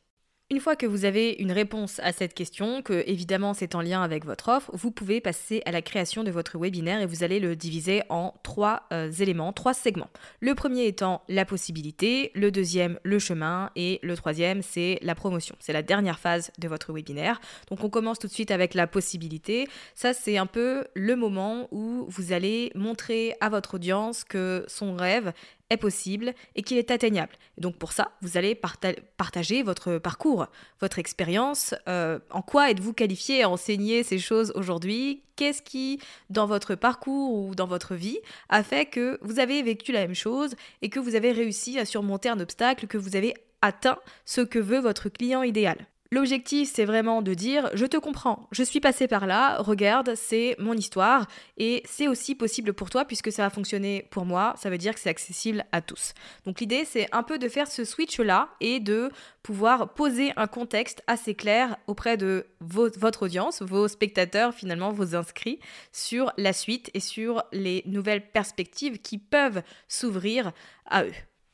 Une 0.54 0.60
fois 0.60 0.76
que 0.76 0.86
vous 0.86 1.04
avez 1.04 1.36
une 1.40 1.52
réponse 1.52 2.00
à 2.04 2.12
cette 2.12 2.36
question, 2.36 2.84
que 2.84 3.04
évidemment 3.08 3.56
c'est 3.56 3.74
en 3.74 3.82
lien 3.82 4.04
avec 4.04 4.24
votre 4.24 4.50
offre, 4.50 4.70
vous 4.76 4.92
pouvez 4.92 5.20
passer 5.20 5.64
à 5.66 5.72
la 5.72 5.82
création 5.82 6.24
de 6.24 6.30
votre 6.30 6.60
webinaire 6.60 7.02
et 7.02 7.08
vous 7.08 7.24
allez 7.24 7.40
le 7.40 7.56
diviser 7.56 8.04
en 8.10 8.36
trois 8.44 8.84
euh, 8.94 9.12
éléments, 9.12 9.52
trois 9.52 9.74
segments. 9.74 10.12
Le 10.42 10.54
premier 10.54 10.86
étant 10.86 11.24
la 11.28 11.44
possibilité, 11.44 12.30
le 12.36 12.52
deuxième 12.52 13.00
le 13.02 13.18
chemin 13.18 13.72
et 13.76 14.00
le 14.04 14.16
troisième 14.16 14.62
c'est 14.62 15.00
la 15.02 15.16
promotion. 15.16 15.56
C'est 15.60 15.74
la 15.74 15.82
dernière 15.82 16.20
phase 16.20 16.52
de 16.60 16.68
votre 16.68 16.94
webinaire. 16.94 17.42
Donc 17.72 17.84
on 17.84 17.90
commence 17.90 18.20
tout 18.20 18.28
de 18.28 18.32
suite 18.34 18.52
avec 18.52 18.76
la 18.76 18.86
possibilité. 18.86 19.68
Ça 19.96 20.14
c'est 20.14 20.38
un 20.38 20.46
peu 20.46 20.86
le 20.94 21.16
moment 21.16 21.68
où 21.72 22.06
vous 22.10 22.32
allez 22.32 22.72
montrer 22.76 23.34
à 23.42 23.50
votre 23.50 23.74
audience 23.74 24.24
que 24.24 24.66
son 24.68 24.94
rêve 24.94 25.34
possible 25.78 26.34
et 26.56 26.62
qu'il 26.62 26.78
est 26.78 26.92
atteignable. 26.92 27.34
donc 27.58 27.78
pour 27.78 27.92
ça, 27.92 28.12
vous 28.22 28.38
allez 28.38 28.56
partager 28.56 29.64
votre 29.64 29.98
parcours, 29.98 30.48
votre 30.82 31.00
expérience, 31.00 31.76
euh, 31.88 32.20
en 32.30 32.42
quoi 32.42 32.72
êtes-vous 32.72 32.94
qualifié 32.94 33.44
à 33.44 33.50
enseigner 33.50 34.04
ces 34.04 34.20
choses 34.20 34.52
aujourd'hui, 34.56 35.24
qu'est-ce 35.36 35.62
qui, 35.62 36.00
dans 36.30 36.46
votre 36.46 36.76
parcours 36.76 37.34
ou 37.34 37.56
dans 37.56 37.68
votre 37.68 37.96
vie, 37.96 38.20
a 38.50 38.64
fait 38.64 38.86
que 38.86 39.20
vous 39.22 39.40
avez 39.40 39.62
vécu 39.64 39.92
la 39.92 40.02
même 40.02 40.16
chose 40.16 40.56
et 40.82 40.90
que 40.90 41.00
vous 41.00 41.16
avez 41.16 41.32
réussi 41.32 41.80
à 41.80 41.86
surmonter 41.86 42.30
un 42.30 42.40
obstacle, 42.40 42.88
que 42.88 42.98
vous 42.98 43.16
avez 43.16 43.34
atteint 43.62 43.98
ce 44.26 44.42
que 44.42 44.60
veut 44.60 44.80
votre 44.80 45.10
client 45.10 45.44
idéal? 45.44 45.88
L'objectif, 46.14 46.72
c'est 46.72 46.86
vraiment 46.86 47.24
de 47.24 47.34
dire 47.34 47.72
je 47.74 47.88
te 47.88 47.98
comprends, 47.98 48.48
je 48.52 48.62
suis 48.62 48.80
passé 48.80 49.08
par 49.08 49.26
là, 49.26 49.58
regarde, 49.58 50.14
c'est 50.14 50.56
mon 50.60 50.74
histoire 50.74 51.26
et 51.58 51.82
c'est 51.90 52.08
aussi 52.08 52.36
possible 52.36 52.74
pour 52.74 52.92
toi 52.92 53.04
puisque 53.04 53.32
ça 53.32 53.48
a 53.48 53.50
fonctionné 53.50 54.08
pour 54.12 54.24
moi, 54.24 54.54
ça 54.56 54.70
veut 54.70 54.78
dire 54.78 54.94
que 54.94 55.00
c'est 55.00 55.10
accessible 55.10 55.66
à 55.72 55.82
tous. 55.82 56.14
Donc 56.46 56.60
l'idée, 56.60 56.86
c'est 56.86 57.08
un 57.16 57.24
peu 57.24 57.40
de 57.40 57.50
faire 57.50 57.66
ce 57.66 57.84
switch-là 57.84 58.50
et 58.62 58.80
de 58.80 59.10
pouvoir 59.42 59.96
poser 59.96 60.34
un 60.36 60.46
contexte 60.46 61.02
assez 61.08 61.34
clair 61.34 61.78
auprès 61.88 62.16
de 62.16 62.46
votre 62.60 63.24
audience, 63.24 63.64
vos 63.64 63.88
spectateurs, 63.88 64.54
finalement 64.54 64.92
vos 64.92 65.16
inscrits, 65.16 65.60
sur 65.92 66.32
la 66.38 66.54
suite 66.54 66.92
et 66.94 67.00
sur 67.00 67.42
les 67.52 67.82
nouvelles 67.88 68.30
perspectives 68.30 69.00
qui 69.00 69.18
peuvent 69.18 69.64
s'ouvrir 69.88 70.52
à 70.86 71.06
eux. 71.06 71.14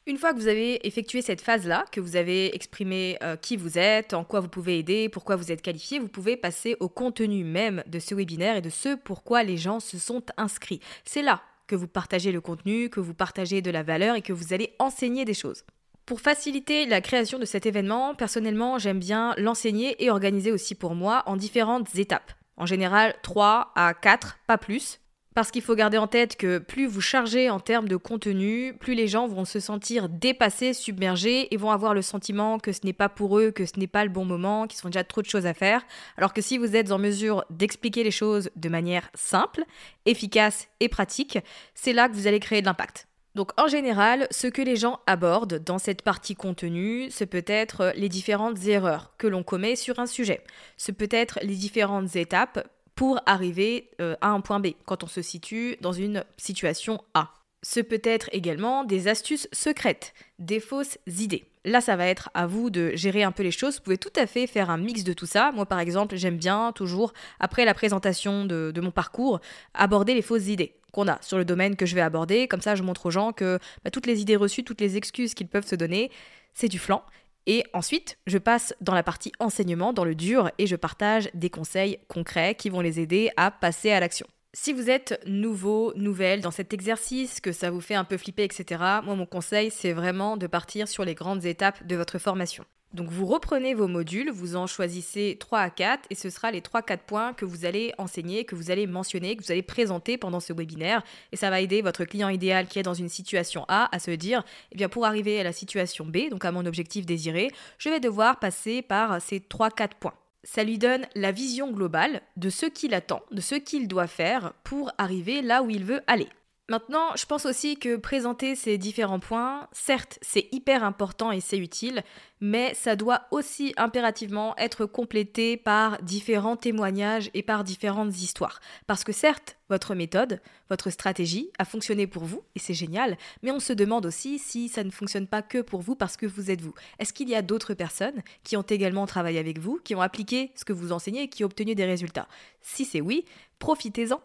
Une 0.09 0.17
fois 0.17 0.33
que 0.33 0.39
vous 0.39 0.47
avez 0.47 0.87
effectué 0.87 1.21
cette 1.21 1.39
phase-là, 1.39 1.85
que 1.91 2.01
vous 2.01 2.15
avez 2.15 2.55
exprimé 2.55 3.19
euh, 3.21 3.35
qui 3.35 3.57
vous 3.57 3.77
êtes, 3.77 4.15
en 4.15 4.23
quoi 4.23 4.39
vous 4.39 4.47
pouvez 4.47 4.79
aider, 4.79 5.07
pourquoi 5.07 5.35
vous 5.35 5.51
êtes 5.51 5.61
qualifié, 5.61 5.99
vous 5.99 6.07
pouvez 6.07 6.35
passer 6.35 6.75
au 6.79 6.89
contenu 6.89 7.43
même 7.43 7.83
de 7.85 7.99
ce 7.99 8.15
webinaire 8.15 8.55
et 8.55 8.61
de 8.61 8.71
ce 8.71 8.95
pourquoi 8.95 9.43
les 9.43 9.55
gens 9.55 9.79
se 9.79 9.99
sont 9.99 10.23
inscrits. 10.35 10.79
C'est 11.05 11.21
là 11.21 11.43
que 11.67 11.75
vous 11.75 11.87
partagez 11.87 12.31
le 12.31 12.41
contenu, 12.41 12.89
que 12.89 12.99
vous 12.99 13.13
partagez 13.13 13.61
de 13.61 13.69
la 13.69 13.83
valeur 13.83 14.15
et 14.15 14.23
que 14.23 14.33
vous 14.33 14.51
allez 14.51 14.73
enseigner 14.79 15.25
des 15.25 15.35
choses. 15.35 15.63
Pour 16.07 16.21
faciliter 16.21 16.87
la 16.87 17.01
création 17.01 17.37
de 17.37 17.45
cet 17.45 17.67
événement, 17.67 18.15
personnellement, 18.15 18.79
j'aime 18.79 18.97
bien 18.97 19.35
l'enseigner 19.37 20.03
et 20.03 20.09
organiser 20.09 20.51
aussi 20.51 20.73
pour 20.73 20.95
moi 20.95 21.21
en 21.27 21.35
différentes 21.35 21.93
étapes. 21.93 22.31
En 22.57 22.65
général, 22.65 23.13
3 23.21 23.73
à 23.75 23.93
4, 23.93 24.39
pas 24.47 24.57
plus, 24.57 24.99
parce 25.39 25.51
qu'il 25.51 25.61
faut 25.61 25.73
garder 25.73 25.97
en 25.97 26.07
tête 26.07 26.35
que 26.35 26.57
plus 26.57 26.85
vous 26.85 26.99
chargez 26.99 27.49
en 27.49 27.61
termes 27.61 27.87
de 27.87 27.95
contenu, 27.95 28.73
plus 28.77 28.93
les 28.93 29.07
gens 29.07 29.25
vont 29.25 29.45
se 29.45 29.61
sentir 29.61 30.09
dépassés, 30.09 30.73
submergés 30.73 31.53
et 31.53 31.55
vont 31.55 31.71
avoir 31.71 31.93
le 31.93 32.01
sentiment 32.01 32.59
que 32.59 32.73
ce 32.73 32.81
n'est 32.83 32.91
pas 32.91 33.07
pour 33.07 33.39
eux, 33.39 33.51
que 33.51 33.65
ce 33.65 33.79
n'est 33.79 33.87
pas 33.87 34.03
le 34.03 34.09
bon 34.09 34.25
moment, 34.25 34.67
qu'ils 34.67 34.85
ont 34.85 34.89
déjà 34.89 35.05
trop 35.05 35.21
de 35.21 35.27
choses 35.27 35.45
à 35.45 35.53
faire. 35.53 35.85
Alors 36.17 36.33
que 36.33 36.41
si 36.41 36.57
vous 36.57 36.75
êtes 36.75 36.91
en 36.91 36.97
mesure 36.97 37.45
d'expliquer 37.51 38.03
les 38.03 38.11
choses 38.11 38.49
de 38.57 38.67
manière 38.67 39.09
simple, 39.13 39.63
efficace 40.05 40.67
et 40.81 40.89
pratique, 40.89 41.39
c'est 41.73 41.93
là 41.93 42.09
que 42.09 42.15
vous 42.15 42.27
allez 42.27 42.41
créer 42.41 42.59
de 42.59 42.65
l'impact. 42.65 43.07
Donc 43.35 43.51
en 43.57 43.67
général, 43.67 44.27
ce 44.31 44.47
que 44.47 44.61
les 44.61 44.75
gens 44.75 44.99
abordent 45.07 45.63
dans 45.63 45.77
cette 45.77 46.01
partie 46.01 46.35
contenu, 46.35 47.09
ce 47.11 47.23
peut 47.23 47.45
être 47.47 47.93
les 47.95 48.09
différentes 48.09 48.65
erreurs 48.65 49.13
que 49.17 49.27
l'on 49.27 49.43
commet 49.43 49.77
sur 49.77 49.99
un 49.99 50.05
sujet. 50.05 50.43
Ce 50.75 50.91
peut 50.91 51.07
être 51.09 51.39
les 51.43 51.55
différentes 51.55 52.17
étapes 52.17 52.67
pour 52.99 53.21
arriver 53.25 53.91
euh, 54.01 54.17
à 54.19 54.27
un 54.27 54.41
point 54.41 54.59
B, 54.59 54.71
quand 54.85 55.05
on 55.05 55.07
se 55.07 55.21
situe 55.21 55.77
dans 55.79 55.93
une 55.93 56.25
situation 56.35 57.01
A. 57.13 57.31
Ce 57.63 57.79
peut 57.79 58.01
être 58.03 58.29
également 58.33 58.83
des 58.83 59.07
astuces 59.07 59.47
secrètes, 59.53 60.13
des 60.37 60.59
fausses 60.59 60.97
idées. 61.07 61.45
Là, 61.63 61.79
ça 61.79 61.95
va 61.95 62.07
être 62.07 62.29
à 62.33 62.45
vous 62.45 62.69
de 62.69 62.91
gérer 62.95 63.23
un 63.23 63.31
peu 63.31 63.41
les 63.41 63.51
choses. 63.51 63.77
Vous 63.77 63.83
pouvez 63.83 63.97
tout 63.97 64.11
à 64.17 64.27
fait 64.27 64.47
faire 64.47 64.69
un 64.69 64.75
mix 64.75 65.05
de 65.05 65.13
tout 65.13 65.25
ça. 65.25 65.53
Moi, 65.53 65.65
par 65.65 65.79
exemple, 65.79 66.17
j'aime 66.17 66.35
bien 66.35 66.73
toujours, 66.73 67.13
après 67.39 67.63
la 67.63 67.73
présentation 67.73 68.43
de, 68.43 68.81
mon 68.81 68.91
parcours, 68.91 69.39
aborder 69.73 70.13
les 70.13 70.21
fausses 70.21 70.47
idées 70.47 70.75
qu'on 70.91 71.07
a 71.07 71.21
sur 71.21 71.37
le 71.37 71.45
domaine 71.45 71.77
que 71.77 71.85
je 71.85 71.95
vais 71.95 72.01
aborder. 72.01 72.49
Comme 72.49 72.61
ça, 72.61 72.75
je 72.75 72.83
montre 72.83 73.05
aux 73.05 73.11
gens 73.11 73.31
que 73.31 73.59
bah, 73.85 73.91
toutes 73.91 74.07
les 74.07 74.19
idées 74.19 74.35
reçues, 74.35 74.65
toutes 74.65 74.81
les 74.81 74.97
excuses 74.97 75.35
qu'ils 75.35 75.47
peuvent 75.47 75.65
se 75.65 75.75
donner, 75.75 76.11
c'est 76.53 76.67
du 76.67 76.79
flanc. 76.79 77.05
Et 77.45 77.63
ensuite, 77.73 78.17
je 78.27 78.37
passe 78.37 78.73
dans 78.81 78.93
la 78.93 79.03
partie 79.03 79.31
enseignement, 79.39 79.93
dans 79.93 80.05
le 80.05 80.15
dur, 80.15 80.51
et 80.57 80.67
je 80.67 80.75
partage 80.75 81.29
des 81.33 81.49
conseils 81.49 81.99
concrets 82.07 82.55
qui 82.55 82.69
vont 82.69 82.81
les 82.81 82.99
aider 82.99 83.31
à 83.37 83.51
passer 83.51 83.91
à 83.91 83.99
l'action. 83.99 84.27
Si 84.53 84.73
vous 84.73 84.89
êtes 84.89 85.21
nouveau, 85.27 85.93
nouvelle 85.95 86.41
dans 86.41 86.51
cet 86.51 86.73
exercice, 86.73 87.39
que 87.39 87.51
ça 87.51 87.69
vous 87.69 87.81
fait 87.81 87.93
un 87.93 88.03
peu 88.03 88.17
flipper, 88.17 88.43
etc., 88.43 88.81
moi 89.03 89.15
mon 89.15 89.27
conseil 89.27 89.69
c'est 89.69 89.93
vraiment 89.93 90.37
de 90.37 90.47
partir 90.47 90.87
sur 90.87 91.05
les 91.05 91.13
grandes 91.13 91.45
étapes 91.45 91.85
de 91.85 91.95
votre 91.95 92.17
formation. 92.17 92.65
Donc 92.93 93.09
vous 93.09 93.27
reprenez 93.27 93.75
vos 93.75 93.87
modules, 93.87 94.31
vous 94.31 94.55
en 94.55 94.65
choisissez 94.65 95.37
3 95.39 95.59
à 95.59 95.69
4 95.69 96.07
et 96.09 96.15
ce 96.15 96.31
sera 96.31 96.49
les 96.49 96.61
3-4 96.61 96.97
points 97.05 97.33
que 97.33 97.45
vous 97.45 97.65
allez 97.65 97.93
enseigner, 97.99 98.45
que 98.45 98.55
vous 98.55 98.71
allez 98.71 98.87
mentionner, 98.87 99.35
que 99.35 99.43
vous 99.43 99.51
allez 99.51 99.61
présenter 99.61 100.17
pendant 100.17 100.39
ce 100.39 100.53
webinaire 100.53 101.03
et 101.31 101.35
ça 101.35 101.51
va 101.51 101.61
aider 101.61 101.83
votre 101.83 102.03
client 102.05 102.29
idéal 102.29 102.67
qui 102.67 102.79
est 102.79 102.83
dans 102.83 102.95
une 102.95 103.09
situation 103.09 103.63
A 103.67 103.95
à 103.95 103.99
se 103.99 104.09
dire 104.09 104.43
eh 104.71 104.75
bien 104.75 104.89
pour 104.89 105.05
arriver 105.05 105.39
à 105.39 105.43
la 105.43 105.53
situation 105.53 106.03
B, 106.03 106.29
donc 106.31 106.45
à 106.45 106.51
mon 106.51 106.65
objectif 106.65 107.05
désiré, 107.05 107.51
je 107.77 107.89
vais 107.89 107.99
devoir 107.99 108.39
passer 108.39 108.81
par 108.81 109.21
ces 109.21 109.39
3-4 109.39 109.89
points. 109.99 110.15
Ça 110.43 110.63
lui 110.63 110.79
donne 110.79 111.05
la 111.13 111.31
vision 111.31 111.71
globale 111.71 112.21
de 112.37 112.49
ce 112.49 112.65
qu'il 112.65 112.95
attend, 112.95 113.21
de 113.29 113.41
ce 113.41 113.53
qu'il 113.53 113.87
doit 113.87 114.07
faire 114.07 114.53
pour 114.63 114.91
arriver 114.97 115.43
là 115.43 115.61
où 115.61 115.69
il 115.69 115.83
veut 115.83 116.01
aller. 116.07 116.29
Maintenant, 116.69 117.15
je 117.15 117.25
pense 117.25 117.47
aussi 117.47 117.77
que 117.77 117.95
présenter 117.95 118.53
ces 118.53 118.77
différents 118.77 119.19
points, 119.19 119.67
certes, 119.71 120.19
c'est 120.21 120.47
hyper 120.51 120.83
important 120.83 121.31
et 121.31 121.39
c'est 121.41 121.57
utile, 121.57 122.03
mais 122.41 122.75
ça 122.75 122.95
doit 122.95 123.23
aussi 123.31 123.73
impérativement 123.75 124.55
être 124.55 124.85
complété 124.85 125.57
par 125.57 125.99
différents 126.03 126.57
témoignages 126.57 127.31
et 127.33 127.41
par 127.41 127.63
différentes 127.63 128.15
histoires. 128.21 128.59
Parce 128.85 129.03
que 129.03 129.11
certes, 129.11 129.57
votre 129.67 129.95
méthode, 129.95 130.41
votre 130.69 130.91
stratégie 130.91 131.49
a 131.57 131.65
fonctionné 131.65 132.05
pour 132.05 132.25
vous, 132.25 132.43
et 132.53 132.59
c'est 132.59 132.75
génial, 132.75 133.17
mais 133.41 133.49
on 133.49 133.59
se 133.59 133.73
demande 133.73 134.05
aussi 134.05 134.37
si 134.37 134.69
ça 134.69 134.83
ne 134.83 134.91
fonctionne 134.91 135.25
pas 135.25 135.41
que 135.41 135.63
pour 135.63 135.81
vous 135.81 135.95
parce 135.95 136.17
que 136.17 136.27
vous 136.27 136.51
êtes 136.51 136.61
vous. 136.61 136.75
Est-ce 136.99 137.13
qu'il 137.13 137.29
y 137.29 137.35
a 137.35 137.41
d'autres 137.41 137.73
personnes 137.73 138.21
qui 138.43 138.57
ont 138.57 138.61
également 138.61 139.07
travaillé 139.07 139.39
avec 139.39 139.57
vous, 139.57 139.79
qui 139.83 139.95
ont 139.95 140.01
appliqué 140.01 140.51
ce 140.53 140.65
que 140.65 140.73
vous 140.73 140.91
enseignez 140.91 141.23
et 141.23 141.29
qui 141.29 141.43
ont 141.43 141.47
obtenu 141.47 141.73
des 141.73 141.85
résultats? 141.85 142.27
Si 142.61 142.85
c'est 142.85 143.01
oui, 143.01 143.25
profitez-en 143.57 144.21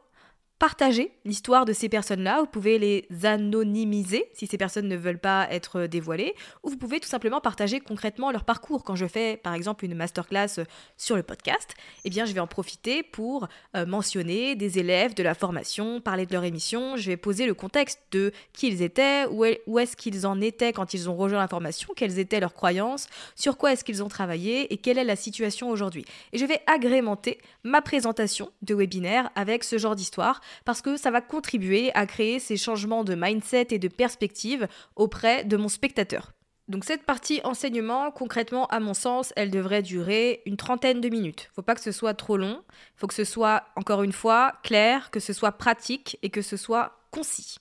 Partagez 0.60 1.10
l'histoire 1.24 1.64
de 1.64 1.72
ces 1.72 1.88
personnes-là, 1.88 2.40
vous 2.40 2.46
pouvez 2.46 2.78
les 2.78 3.08
anonymiser 3.24 4.30
si 4.34 4.46
ces 4.46 4.56
personnes 4.56 4.86
ne 4.86 4.96
veulent 4.96 5.18
pas 5.18 5.48
être 5.50 5.86
dévoilées, 5.86 6.34
ou 6.62 6.70
vous 6.70 6.76
pouvez 6.76 7.00
tout 7.00 7.08
simplement 7.08 7.40
partager 7.40 7.80
concrètement 7.80 8.30
leur 8.30 8.44
parcours. 8.44 8.84
Quand 8.84 8.94
je 8.94 9.06
fais 9.06 9.36
par 9.36 9.54
exemple 9.54 9.84
une 9.84 9.96
masterclass 9.96 10.64
sur 10.96 11.16
le 11.16 11.24
podcast, 11.24 11.74
eh 12.04 12.10
bien 12.10 12.24
je 12.24 12.32
vais 12.32 12.40
en 12.40 12.46
profiter 12.46 13.02
pour 13.02 13.48
euh, 13.74 13.84
mentionner 13.84 14.54
des 14.54 14.78
élèves 14.78 15.14
de 15.14 15.24
la 15.24 15.34
formation, 15.34 16.00
parler 16.00 16.24
de 16.24 16.32
leur 16.32 16.44
émission, 16.44 16.96
je 16.96 17.10
vais 17.10 17.16
poser 17.16 17.46
le 17.46 17.54
contexte 17.54 18.00
de 18.12 18.30
qui 18.52 18.68
ils 18.68 18.80
étaient, 18.80 19.26
où, 19.26 19.44
où 19.66 19.78
est-ce 19.80 19.96
qu'ils 19.96 20.24
en 20.24 20.40
étaient 20.40 20.72
quand 20.72 20.94
ils 20.94 21.10
ont 21.10 21.16
rejoint 21.16 21.40
la 21.40 21.48
formation, 21.48 21.88
quelles 21.96 22.20
étaient 22.20 22.40
leurs 22.40 22.54
croyances, 22.54 23.08
sur 23.34 23.58
quoi 23.58 23.72
est-ce 23.72 23.82
qu'ils 23.82 24.04
ont 24.04 24.08
travaillé 24.08 24.72
et 24.72 24.76
quelle 24.76 24.98
est 24.98 25.04
la 25.04 25.16
situation 25.16 25.68
aujourd'hui. 25.68 26.04
Et 26.32 26.38
je 26.38 26.44
vais 26.44 26.60
agrémenter 26.68 27.38
ma 27.64 27.82
présentation 27.82 28.52
de 28.62 28.74
webinaire 28.76 29.30
avec 29.34 29.64
ce 29.64 29.78
genre 29.78 29.96
d'histoire 29.96 30.40
parce 30.64 30.82
que 30.82 30.96
ça 30.96 31.10
va 31.10 31.20
contribuer 31.20 31.92
à 31.94 32.06
créer 32.06 32.38
ces 32.38 32.56
changements 32.56 33.04
de 33.04 33.14
mindset 33.14 33.68
et 33.70 33.78
de 33.78 33.88
perspective 33.88 34.68
auprès 34.96 35.44
de 35.44 35.56
mon 35.56 35.68
spectateur. 35.68 36.32
Donc 36.66 36.84
cette 36.84 37.04
partie 37.04 37.40
enseignement, 37.44 38.10
concrètement, 38.10 38.66
à 38.68 38.80
mon 38.80 38.94
sens, 38.94 39.32
elle 39.36 39.50
devrait 39.50 39.82
durer 39.82 40.40
une 40.46 40.56
trentaine 40.56 41.00
de 41.02 41.10
minutes. 41.10 41.50
Faut 41.54 41.62
pas 41.62 41.74
que 41.74 41.82
ce 41.82 41.92
soit 41.92 42.14
trop 42.14 42.38
long, 42.38 42.62
faut 42.96 43.06
que 43.06 43.14
ce 43.14 43.24
soit, 43.24 43.64
encore 43.76 44.02
une 44.02 44.12
fois, 44.12 44.54
clair, 44.62 45.10
que 45.10 45.20
ce 45.20 45.34
soit 45.34 45.52
pratique 45.52 46.18
et 46.22 46.30
que 46.30 46.40
ce 46.40 46.56
soit 46.56 46.98
concis. 47.10 47.56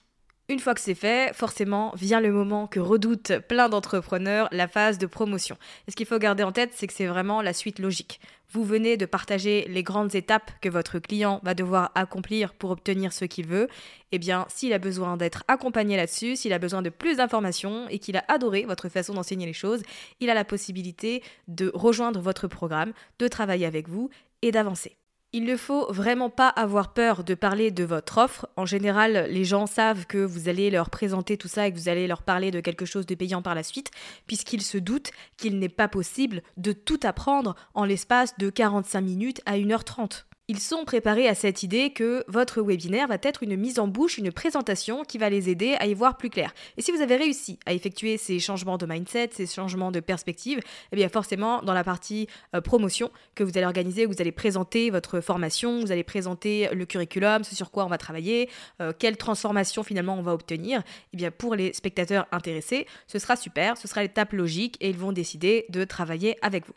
Une 0.49 0.59
fois 0.59 0.73
que 0.73 0.81
c'est 0.81 0.93
fait, 0.93 1.33
forcément 1.33 1.93
vient 1.95 2.19
le 2.19 2.29
moment 2.33 2.67
que 2.67 2.81
redoutent 2.81 3.39
plein 3.47 3.69
d'entrepreneurs, 3.69 4.49
la 4.51 4.67
phase 4.67 4.97
de 4.97 5.05
promotion. 5.05 5.55
Et 5.87 5.91
ce 5.91 5.95
qu'il 5.95 6.05
faut 6.05 6.19
garder 6.19 6.43
en 6.43 6.51
tête, 6.51 6.71
c'est 6.73 6.85
que 6.85 6.91
c'est 6.91 7.05
vraiment 7.05 7.41
la 7.41 7.53
suite 7.53 7.79
logique. 7.79 8.19
Vous 8.51 8.65
venez 8.65 8.97
de 8.97 9.05
partager 9.05 9.65
les 9.69 9.83
grandes 9.83 10.15
étapes 10.15 10.51
que 10.59 10.67
votre 10.67 10.99
client 10.99 11.39
va 11.43 11.53
devoir 11.53 11.91
accomplir 11.95 12.53
pour 12.53 12.71
obtenir 12.71 13.13
ce 13.13 13.23
qu'il 13.23 13.47
veut. 13.47 13.69
Eh 14.11 14.19
bien, 14.19 14.45
s'il 14.49 14.73
a 14.73 14.79
besoin 14.79 15.15
d'être 15.15 15.45
accompagné 15.47 15.95
là-dessus, 15.95 16.35
s'il 16.35 16.51
a 16.51 16.59
besoin 16.59 16.81
de 16.81 16.89
plus 16.89 17.17
d'informations 17.17 17.87
et 17.87 17.97
qu'il 17.97 18.17
a 18.17 18.25
adoré 18.27 18.65
votre 18.65 18.89
façon 18.89 19.13
d'enseigner 19.13 19.45
les 19.45 19.53
choses, 19.53 19.81
il 20.19 20.29
a 20.29 20.33
la 20.33 20.43
possibilité 20.43 21.23
de 21.47 21.71
rejoindre 21.73 22.19
votre 22.19 22.49
programme, 22.49 22.91
de 23.17 23.29
travailler 23.29 23.65
avec 23.65 23.87
vous 23.87 24.09
et 24.41 24.51
d'avancer. 24.51 24.97
Il 25.35 25.45
ne 25.45 25.57
faut 25.57 25.91
vraiment 25.91 26.29
pas 26.29 26.47
avoir 26.47 26.93
peur 26.93 27.23
de 27.23 27.33
parler 27.33 27.71
de 27.71 27.83
votre 27.83 28.19
offre. 28.19 28.47
En 28.55 28.67
général, 28.67 29.25
les 29.31 29.45
gens 29.45 29.65
savent 29.65 30.05
que 30.05 30.19
vous 30.19 30.47
allez 30.47 30.69
leur 30.69 30.91
présenter 30.91 31.37
tout 31.37 31.47
ça 31.47 31.65
et 31.65 31.73
que 31.73 31.77
vous 31.79 31.89
allez 31.89 32.05
leur 32.05 32.21
parler 32.21 32.51
de 32.51 32.59
quelque 32.59 32.85
chose 32.85 33.07
de 33.07 33.15
payant 33.15 33.41
par 33.41 33.55
la 33.55 33.63
suite, 33.63 33.89
puisqu'ils 34.27 34.61
se 34.61 34.77
doutent 34.77 35.09
qu'il 35.37 35.57
n'est 35.57 35.69
pas 35.69 35.87
possible 35.87 36.43
de 36.57 36.71
tout 36.71 36.99
apprendre 37.01 37.55
en 37.73 37.83
l'espace 37.83 38.37
de 38.37 38.51
45 38.51 39.01
minutes 39.01 39.41
à 39.47 39.57
1h30. 39.57 40.25
Ils 40.49 40.59
sont 40.59 40.83
préparés 40.83 41.29
à 41.29 41.35
cette 41.35 41.63
idée 41.63 41.91
que 41.91 42.25
votre 42.27 42.61
webinaire 42.61 43.07
va 43.07 43.15
être 43.23 43.43
une 43.43 43.55
mise 43.55 43.79
en 43.79 43.87
bouche, 43.87 44.17
une 44.17 44.29
présentation 44.29 45.05
qui 45.05 45.17
va 45.17 45.29
les 45.29 45.49
aider 45.49 45.77
à 45.79 45.85
y 45.85 45.93
voir 45.93 46.17
plus 46.17 46.29
clair. 46.29 46.53
Et 46.75 46.81
si 46.81 46.91
vous 46.91 47.01
avez 47.01 47.15
réussi 47.15 47.59
à 47.65 47.71
effectuer 47.71 48.17
ces 48.17 48.39
changements 48.39 48.77
de 48.77 48.85
mindset, 48.85 49.29
ces 49.31 49.47
changements 49.47 49.89
de 49.89 50.01
perspective, 50.01 50.59
eh 50.91 50.97
bien 50.97 51.07
forcément 51.07 51.61
dans 51.61 51.73
la 51.73 51.85
partie 51.85 52.27
euh, 52.53 52.59
promotion 52.59 53.09
que 53.35 53.45
vous 53.45 53.51
allez 53.57 53.65
organiser, 53.65 54.05
vous 54.05 54.19
allez 54.19 54.33
présenter 54.33 54.89
votre 54.89 55.21
formation, 55.21 55.79
vous 55.79 55.93
allez 55.93 56.03
présenter 56.03 56.67
le 56.73 56.85
curriculum, 56.85 57.45
ce 57.45 57.55
sur 57.55 57.71
quoi 57.71 57.85
on 57.85 57.89
va 57.89 57.97
travailler, 57.97 58.49
euh, 58.81 58.91
quelle 58.91 59.15
transformation 59.15 59.81
finalement 59.81 60.15
on 60.19 60.23
va 60.23 60.33
obtenir, 60.33 60.83
eh 61.17 61.31
pour 61.31 61.55
les 61.55 61.71
spectateurs 61.71 62.27
intéressés, 62.33 62.85
ce 63.07 63.17
sera 63.17 63.37
super, 63.37 63.77
ce 63.77 63.87
sera 63.87 64.01
l'étape 64.01 64.33
logique 64.33 64.75
et 64.81 64.89
ils 64.89 64.97
vont 64.97 65.13
décider 65.13 65.67
de 65.69 65.85
travailler 65.85 66.35
avec 66.41 66.67
vous. 66.67 66.73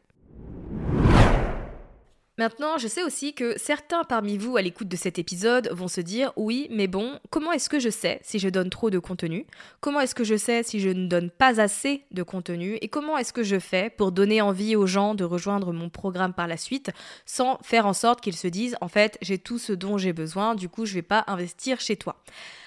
Maintenant, 2.39 2.77
je 2.77 2.87
sais 2.87 3.03
aussi 3.03 3.33
que 3.33 3.59
certains 3.59 4.05
parmi 4.05 4.37
vous 4.37 4.59
à 4.59 4.63
l'écoute 4.63 4.89
de 4.89 4.97
cet 4.97 5.19
épisode 5.19 5.71
vont 5.73 5.89
se 5.89 6.03
dire 6.03 6.35
oui, 6.37 6.67
mais 6.71 6.87
bon, 6.87 7.19
comment 7.31 7.51
est-ce 7.51 7.71
que 7.71 7.81
je 7.81 7.89
sais 7.89 8.21
si 8.23 8.39
je 8.39 8.51
donne 8.51 8.69
trop 8.69 8.91
de 8.91 8.99
contenu? 8.99 9.47
Comment 9.81 10.01
est-ce 10.01 10.15
que 10.15 10.23
je 10.23 10.37
sais 10.37 10.63
si 10.63 10.79
je 10.79 10.91
ne 10.91 11.07
donne 11.07 11.31
pas 11.31 11.63
assez 11.63 12.05
de 12.11 12.23
contenu? 12.23 12.77
Et 12.83 12.89
comment 12.89 13.17
est-ce 13.17 13.33
que 13.33 13.43
je 13.43 13.59
fais 13.59 13.89
pour 13.89 14.13
donner 14.13 14.43
envie 14.43 14.77
aux 14.77 14.87
gens 14.87 15.15
de 15.15 15.25
rejoindre 15.25 15.73
mon 15.73 15.89
programme 15.89 16.35
par 16.35 16.47
la 16.47 16.59
suite 16.59 16.91
sans 17.25 17.59
faire 17.63 17.87
en 17.87 17.95
sorte 17.95 18.21
qu'ils 18.21 18.37
se 18.37 18.49
disent 18.49 18.77
en 18.83 18.89
fait, 18.89 19.17
j'ai 19.23 19.39
tout 19.39 19.59
ce 19.59 19.73
dont 19.73 19.97
j'ai 19.97 20.13
besoin, 20.13 20.55
du 20.55 20.69
coup, 20.69 20.85
je 20.85 20.93
vais 20.93 21.01
pas 21.01 21.25
investir 21.29 21.81
chez 21.81 21.97
toi? 21.97 22.23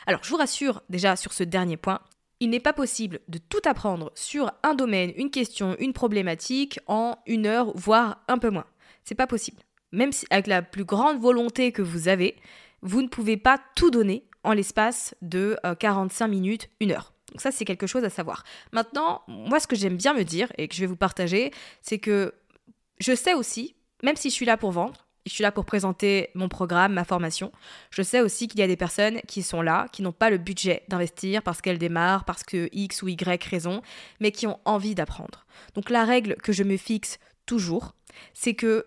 Alors, 0.08 0.24
je 0.24 0.32
vous 0.32 0.38
rassure 0.38 0.82
déjà 0.90 1.16
sur 1.16 1.32
ce 1.32 1.44
dernier 1.44 1.78
point, 1.78 2.00
il 2.40 2.50
n'est 2.50 2.60
pas 2.60 2.74
possible 2.74 3.20
de 3.28 3.38
tout 3.38 3.62
apprendre 3.66 4.12
sur 4.16 4.52
un 4.64 4.74
domaine, 4.74 5.12
une 5.16 5.30
question, 5.30 5.76
une 5.78 5.94
problématique 5.94 6.80
en 6.88 7.20
une 7.28 7.46
heure, 7.46 7.72
voire 7.76 8.24
un 8.28 8.40
peu 8.40 8.50
moins. 8.50 8.66
C'est 9.04 9.16
pas 9.16 9.28
possible. 9.28 9.62
Même 9.92 10.12
avec 10.30 10.48
la 10.48 10.62
plus 10.62 10.86
grande 10.86 11.20
volonté 11.20 11.72
que 11.72 11.82
vous 11.82 12.08
avez, 12.08 12.36
vous 12.82 13.02
ne 13.02 13.08
pouvez 13.08 13.38
pas 13.38 13.60
tout 13.76 13.92
donner 13.92 14.26
en 14.44 14.54
l'espace 14.54 15.16
de 15.22 15.58
45 15.80 16.26
euh, 16.26 16.30
minutes, 16.30 16.70
une 16.80 16.92
heure. 16.92 17.14
Donc 17.32 17.42
ça, 17.42 17.52
c'est 17.52 17.66
quelque 17.66 17.88
chose 17.88 18.04
à 18.04 18.10
savoir. 18.10 18.44
Maintenant, 18.72 19.22
moi, 19.28 19.60
ce 19.60 19.68
que 19.68 19.76
j'aime 19.76 19.98
bien 19.98 20.14
me 20.14 20.24
dire 20.24 20.52
et 20.58 20.68
que 20.68 20.76
je 20.76 20.82
vais 20.82 20.88
vous 20.88 20.96
partager, 20.96 21.52
c'est 21.82 22.00
que 22.00 22.34
je 23.00 23.16
sais 23.16 23.34
aussi, 23.34 23.76
même 24.04 24.16
si 24.16 24.30
je 24.30 24.36
suis 24.36 24.46
là 24.46 24.58
pour 24.58 24.72
vendre, 24.72 25.08
je 25.26 25.34
suis 25.34 25.44
là 25.44 25.52
pour 25.52 25.66
présenter 25.66 26.30
mon 26.34 26.50
programme, 26.50 26.94
ma 26.94 27.04
formation. 27.04 27.52
Je 27.92 28.02
sais 28.02 28.22
aussi 28.22 28.48
qu'il 28.48 28.60
y 28.60 28.64
a 28.64 28.68
des 28.68 28.78
personnes 28.78 29.20
qui 29.28 29.44
sont 29.44 29.62
là, 29.62 29.88
qui 29.92 30.02
n'ont 30.02 30.12
pas 30.12 30.30
le 30.30 30.38
budget 30.38 30.84
d'investir 30.88 31.44
parce 31.44 31.62
qu'elles 31.62 31.78
démarrent, 31.78 32.26
parce 32.26 32.44
que 32.44 32.70
X 32.72 33.04
ou 33.04 33.10
Y 33.10 33.44
raison, 33.44 33.82
mais 34.20 34.32
qui 34.32 34.48
ont 34.48 34.60
envie 34.66 34.96
d'apprendre. 34.96 35.46
Donc 35.76 35.90
la 35.90 36.04
règle 36.04 36.36
que 36.36 36.52
je 36.52 36.64
me 36.64 36.78
fixe 36.78 37.20
toujours, 37.46 37.94
c'est 38.34 38.56
que 38.56 38.86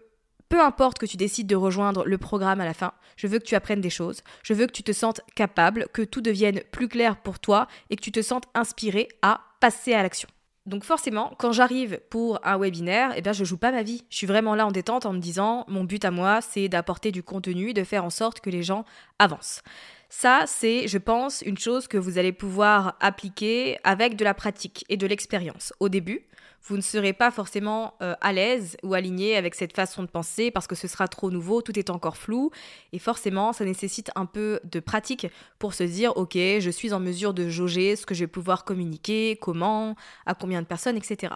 peu 0.52 0.60
importe 0.60 0.98
que 0.98 1.06
tu 1.06 1.16
décides 1.16 1.46
de 1.46 1.56
rejoindre 1.56 2.04
le 2.04 2.18
programme 2.18 2.60
à 2.60 2.66
la 2.66 2.74
fin, 2.74 2.92
je 3.16 3.26
veux 3.26 3.38
que 3.38 3.44
tu 3.44 3.54
apprennes 3.54 3.80
des 3.80 3.88
choses, 3.88 4.20
je 4.42 4.52
veux 4.52 4.66
que 4.66 4.72
tu 4.72 4.82
te 4.82 4.92
sentes 4.92 5.22
capable, 5.34 5.86
que 5.94 6.02
tout 6.02 6.20
devienne 6.20 6.60
plus 6.70 6.88
clair 6.88 7.16
pour 7.16 7.38
toi 7.38 7.68
et 7.88 7.96
que 7.96 8.02
tu 8.02 8.12
te 8.12 8.20
sentes 8.20 8.44
inspiré 8.52 9.08
à 9.22 9.40
passer 9.60 9.94
à 9.94 10.02
l'action. 10.02 10.28
Donc 10.66 10.84
forcément, 10.84 11.34
quand 11.38 11.52
j'arrive 11.52 12.00
pour 12.10 12.38
un 12.46 12.58
webinaire, 12.58 13.14
eh 13.16 13.22
bien 13.22 13.32
je 13.32 13.44
joue 13.44 13.56
pas 13.56 13.72
ma 13.72 13.82
vie. 13.82 14.04
Je 14.10 14.16
suis 14.18 14.26
vraiment 14.26 14.54
là 14.54 14.66
en 14.66 14.72
détente 14.72 15.06
en 15.06 15.14
me 15.14 15.20
disant 15.20 15.64
mon 15.68 15.84
but 15.84 16.04
à 16.04 16.10
moi, 16.10 16.42
c'est 16.42 16.68
d'apporter 16.68 17.12
du 17.12 17.22
contenu 17.22 17.70
et 17.70 17.74
de 17.74 17.82
faire 17.82 18.04
en 18.04 18.10
sorte 18.10 18.40
que 18.40 18.50
les 18.50 18.62
gens 18.62 18.84
avancent. 19.18 19.62
Ça, 20.10 20.42
c'est, 20.46 20.86
je 20.86 20.98
pense, 20.98 21.40
une 21.40 21.56
chose 21.56 21.88
que 21.88 21.96
vous 21.96 22.18
allez 22.18 22.32
pouvoir 22.32 22.96
appliquer 23.00 23.78
avec 23.84 24.16
de 24.16 24.24
la 24.24 24.34
pratique 24.34 24.84
et 24.90 24.98
de 24.98 25.06
l'expérience. 25.06 25.72
Au 25.80 25.88
début, 25.88 26.26
vous 26.64 26.76
ne 26.76 26.82
serez 26.82 27.12
pas 27.12 27.30
forcément 27.30 27.94
euh, 28.02 28.14
à 28.20 28.32
l'aise 28.32 28.76
ou 28.82 28.94
aligné 28.94 29.36
avec 29.36 29.54
cette 29.54 29.74
façon 29.74 30.02
de 30.02 30.08
penser 30.08 30.50
parce 30.50 30.66
que 30.66 30.74
ce 30.74 30.86
sera 30.86 31.08
trop 31.08 31.30
nouveau, 31.30 31.60
tout 31.62 31.78
est 31.78 31.90
encore 31.90 32.16
flou 32.16 32.50
et 32.92 32.98
forcément 32.98 33.52
ça 33.52 33.64
nécessite 33.64 34.10
un 34.14 34.26
peu 34.26 34.60
de 34.64 34.80
pratique 34.80 35.26
pour 35.58 35.74
se 35.74 35.82
dire 35.82 36.16
ok 36.16 36.34
je 36.34 36.70
suis 36.70 36.92
en 36.92 37.00
mesure 37.00 37.34
de 37.34 37.48
jauger 37.48 37.96
ce 37.96 38.06
que 38.06 38.14
je 38.14 38.20
vais 38.24 38.28
pouvoir 38.28 38.64
communiquer, 38.64 39.36
comment, 39.40 39.96
à 40.26 40.34
combien 40.34 40.62
de 40.62 40.66
personnes, 40.66 40.96
etc. 40.96 41.34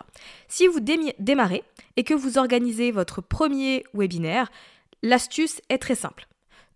Si 0.48 0.66
vous 0.66 0.80
démarrez 0.80 1.64
et 1.96 2.04
que 2.04 2.14
vous 2.14 2.38
organisez 2.38 2.90
votre 2.90 3.20
premier 3.20 3.84
webinaire, 3.94 4.50
l'astuce 5.02 5.60
est 5.68 5.78
très 5.78 5.94
simple. 5.94 6.26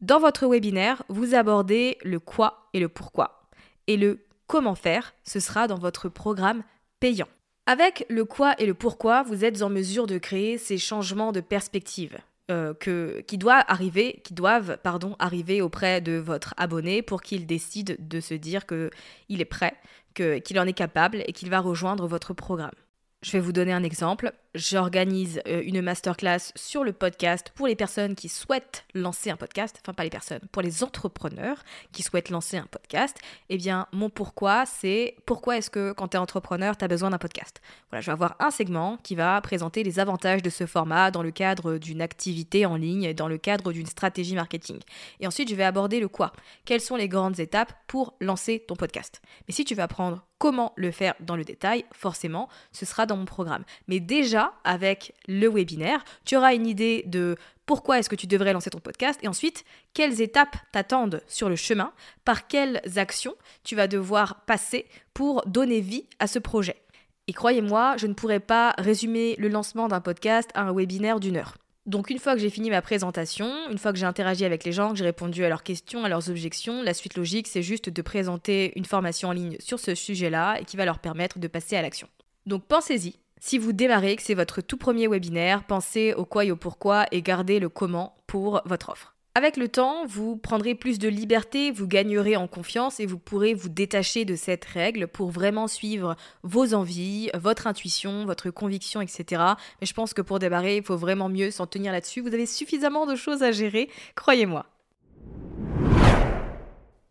Dans 0.00 0.18
votre 0.18 0.46
webinaire, 0.46 1.02
vous 1.08 1.34
abordez 1.34 1.98
le 2.02 2.18
quoi 2.20 2.68
et 2.72 2.80
le 2.80 2.88
pourquoi. 2.88 3.48
Et 3.86 3.96
le 3.96 4.24
comment 4.46 4.74
faire, 4.74 5.14
ce 5.24 5.40
sera 5.40 5.66
dans 5.66 5.78
votre 5.78 6.08
programme 6.08 6.62
payant. 7.00 7.28
Avec 7.66 8.04
le 8.08 8.24
quoi 8.24 8.54
et 8.58 8.66
le 8.66 8.74
pourquoi, 8.74 9.22
vous 9.22 9.44
êtes 9.44 9.62
en 9.62 9.70
mesure 9.70 10.06
de 10.06 10.18
créer 10.18 10.58
ces 10.58 10.78
changements 10.78 11.32
de 11.32 11.40
perspective. 11.40 12.18
Euh, 12.50 12.74
qui, 13.22 13.38
doit 13.38 13.62
arriver, 13.68 14.20
qui 14.24 14.34
doivent 14.34 14.76
pardon, 14.82 15.14
arriver 15.20 15.62
auprès 15.62 16.00
de 16.00 16.16
votre 16.16 16.52
abonné 16.56 17.00
pour 17.00 17.22
qu'il 17.22 17.46
décide 17.46 17.96
de 18.08 18.18
se 18.18 18.34
dire 18.34 18.66
qu'il 18.66 19.40
est 19.40 19.44
prêt, 19.44 19.74
qu'il 20.14 20.58
en 20.58 20.66
est 20.66 20.72
capable 20.72 21.22
et 21.28 21.32
qu'il 21.32 21.48
va 21.48 21.60
rejoindre 21.60 22.08
votre 22.08 22.34
programme. 22.34 22.72
Je 23.22 23.32
vais 23.32 23.40
vous 23.40 23.52
donner 23.52 23.74
un 23.74 23.82
exemple. 23.82 24.32
J'organise 24.54 25.42
euh, 25.46 25.60
une 25.62 25.82
masterclass 25.82 26.52
sur 26.56 26.84
le 26.84 26.94
podcast 26.94 27.52
pour 27.54 27.66
les 27.66 27.76
personnes 27.76 28.14
qui 28.14 28.30
souhaitent 28.30 28.86
lancer 28.94 29.28
un 29.28 29.36
podcast, 29.36 29.78
enfin 29.82 29.92
pas 29.92 30.04
les 30.04 30.10
personnes, 30.10 30.40
pour 30.52 30.62
les 30.62 30.82
entrepreneurs 30.82 31.62
qui 31.92 32.02
souhaitent 32.02 32.30
lancer 32.30 32.56
un 32.56 32.66
podcast. 32.66 33.18
Eh 33.50 33.58
bien, 33.58 33.86
mon 33.92 34.08
pourquoi, 34.08 34.64
c'est 34.64 35.16
pourquoi 35.26 35.58
est-ce 35.58 35.68
que 35.68 35.92
quand 35.92 36.08
tu 36.08 36.16
es 36.16 36.18
entrepreneur, 36.18 36.78
tu 36.78 36.84
as 36.86 36.88
besoin 36.88 37.10
d'un 37.10 37.18
podcast? 37.18 37.60
Voilà, 37.90 38.00
je 38.00 38.06
vais 38.06 38.12
avoir 38.12 38.36
un 38.40 38.50
segment 38.50 38.96
qui 39.02 39.16
va 39.16 39.38
présenter 39.42 39.82
les 39.82 39.98
avantages 39.98 40.42
de 40.42 40.48
ce 40.48 40.64
format 40.64 41.10
dans 41.10 41.22
le 41.22 41.30
cadre 41.30 41.76
d'une 41.76 42.00
activité 42.00 42.64
en 42.64 42.76
ligne, 42.76 43.12
dans 43.12 43.28
le 43.28 43.36
cadre 43.36 43.70
d'une 43.74 43.86
stratégie 43.86 44.34
marketing. 44.34 44.78
Et 45.20 45.26
ensuite, 45.26 45.50
je 45.50 45.54
vais 45.54 45.64
aborder 45.64 46.00
le 46.00 46.08
quoi. 46.08 46.32
Quelles 46.64 46.80
sont 46.80 46.96
les 46.96 47.08
grandes 47.08 47.38
étapes 47.38 47.74
pour 47.86 48.14
lancer 48.18 48.64
ton 48.66 48.76
podcast? 48.76 49.20
Mais 49.46 49.52
si 49.52 49.66
tu 49.66 49.74
veux 49.74 49.82
apprendre 49.82 50.24
comment 50.40 50.72
le 50.74 50.90
faire 50.90 51.14
dans 51.20 51.36
le 51.36 51.44
détail, 51.44 51.84
forcément, 51.92 52.48
ce 52.72 52.86
sera 52.86 53.04
dans 53.04 53.16
mon 53.16 53.26
programme. 53.26 53.62
Mais 53.86 54.00
déjà, 54.00 54.54
avec 54.64 55.12
le 55.28 55.48
webinaire, 55.48 56.02
tu 56.24 56.34
auras 56.34 56.54
une 56.54 56.66
idée 56.66 57.04
de 57.06 57.36
pourquoi 57.66 57.98
est-ce 57.98 58.08
que 58.08 58.16
tu 58.16 58.26
devrais 58.26 58.54
lancer 58.54 58.70
ton 58.70 58.80
podcast 58.80 59.20
et 59.22 59.28
ensuite, 59.28 59.64
quelles 59.92 60.20
étapes 60.22 60.56
t'attendent 60.72 61.22
sur 61.28 61.48
le 61.48 61.56
chemin, 61.56 61.92
par 62.24 62.48
quelles 62.48 62.80
actions 62.96 63.34
tu 63.64 63.76
vas 63.76 63.86
devoir 63.86 64.40
passer 64.46 64.86
pour 65.14 65.46
donner 65.46 65.80
vie 65.80 66.06
à 66.18 66.26
ce 66.26 66.38
projet. 66.38 66.82
Et 67.28 67.32
croyez-moi, 67.32 67.96
je 67.98 68.06
ne 68.06 68.14
pourrais 68.14 68.40
pas 68.40 68.74
résumer 68.78 69.36
le 69.38 69.48
lancement 69.48 69.88
d'un 69.88 70.00
podcast 70.00 70.50
à 70.54 70.62
un 70.62 70.74
webinaire 70.74 71.20
d'une 71.20 71.36
heure. 71.36 71.59
Donc 71.86 72.10
une 72.10 72.18
fois 72.18 72.34
que 72.34 72.40
j'ai 72.40 72.50
fini 72.50 72.70
ma 72.70 72.82
présentation, 72.82 73.50
une 73.70 73.78
fois 73.78 73.92
que 73.92 73.98
j'ai 73.98 74.06
interagi 74.06 74.44
avec 74.44 74.64
les 74.64 74.72
gens, 74.72 74.90
que 74.90 74.96
j'ai 74.96 75.04
répondu 75.04 75.44
à 75.44 75.48
leurs 75.48 75.62
questions, 75.62 76.04
à 76.04 76.08
leurs 76.08 76.28
objections, 76.28 76.82
la 76.82 76.94
suite 76.94 77.16
logique, 77.16 77.48
c'est 77.48 77.62
juste 77.62 77.88
de 77.88 78.02
présenter 78.02 78.72
une 78.76 78.84
formation 78.84 79.30
en 79.30 79.32
ligne 79.32 79.56
sur 79.60 79.80
ce 79.80 79.94
sujet-là 79.94 80.60
et 80.60 80.64
qui 80.64 80.76
va 80.76 80.84
leur 80.84 80.98
permettre 80.98 81.38
de 81.38 81.48
passer 81.48 81.76
à 81.76 81.82
l'action. 81.82 82.08
Donc 82.46 82.64
pensez-y. 82.66 83.16
Si 83.42 83.56
vous 83.56 83.72
démarrez, 83.72 84.16
que 84.16 84.22
c'est 84.22 84.34
votre 84.34 84.60
tout 84.60 84.76
premier 84.76 85.08
webinaire, 85.08 85.64
pensez 85.64 86.12
au 86.12 86.26
quoi 86.26 86.44
et 86.44 86.50
au 86.50 86.56
pourquoi 86.56 87.06
et 87.10 87.22
gardez 87.22 87.58
le 87.58 87.70
comment 87.70 88.14
pour 88.26 88.60
votre 88.66 88.90
offre. 88.90 89.09
Avec 89.36 89.56
le 89.56 89.68
temps, 89.68 90.06
vous 90.06 90.36
prendrez 90.36 90.74
plus 90.74 90.98
de 90.98 91.08
liberté, 91.08 91.70
vous 91.70 91.86
gagnerez 91.86 92.34
en 92.36 92.48
confiance 92.48 92.98
et 92.98 93.06
vous 93.06 93.18
pourrez 93.18 93.54
vous 93.54 93.68
détacher 93.68 94.24
de 94.24 94.34
cette 94.34 94.64
règle 94.64 95.06
pour 95.06 95.30
vraiment 95.30 95.68
suivre 95.68 96.16
vos 96.42 96.74
envies, 96.74 97.30
votre 97.34 97.68
intuition, 97.68 98.26
votre 98.26 98.50
conviction, 98.50 99.00
etc. 99.00 99.42
Mais 99.80 99.86
je 99.86 99.94
pense 99.94 100.14
que 100.14 100.22
pour 100.22 100.40
démarrer, 100.40 100.78
il 100.78 100.82
faut 100.82 100.96
vraiment 100.96 101.28
mieux 101.28 101.52
s'en 101.52 101.68
tenir 101.68 101.92
là-dessus. 101.92 102.22
Vous 102.22 102.34
avez 102.34 102.46
suffisamment 102.46 103.06
de 103.06 103.14
choses 103.14 103.44
à 103.44 103.52
gérer, 103.52 103.88
croyez-moi. 104.16 104.66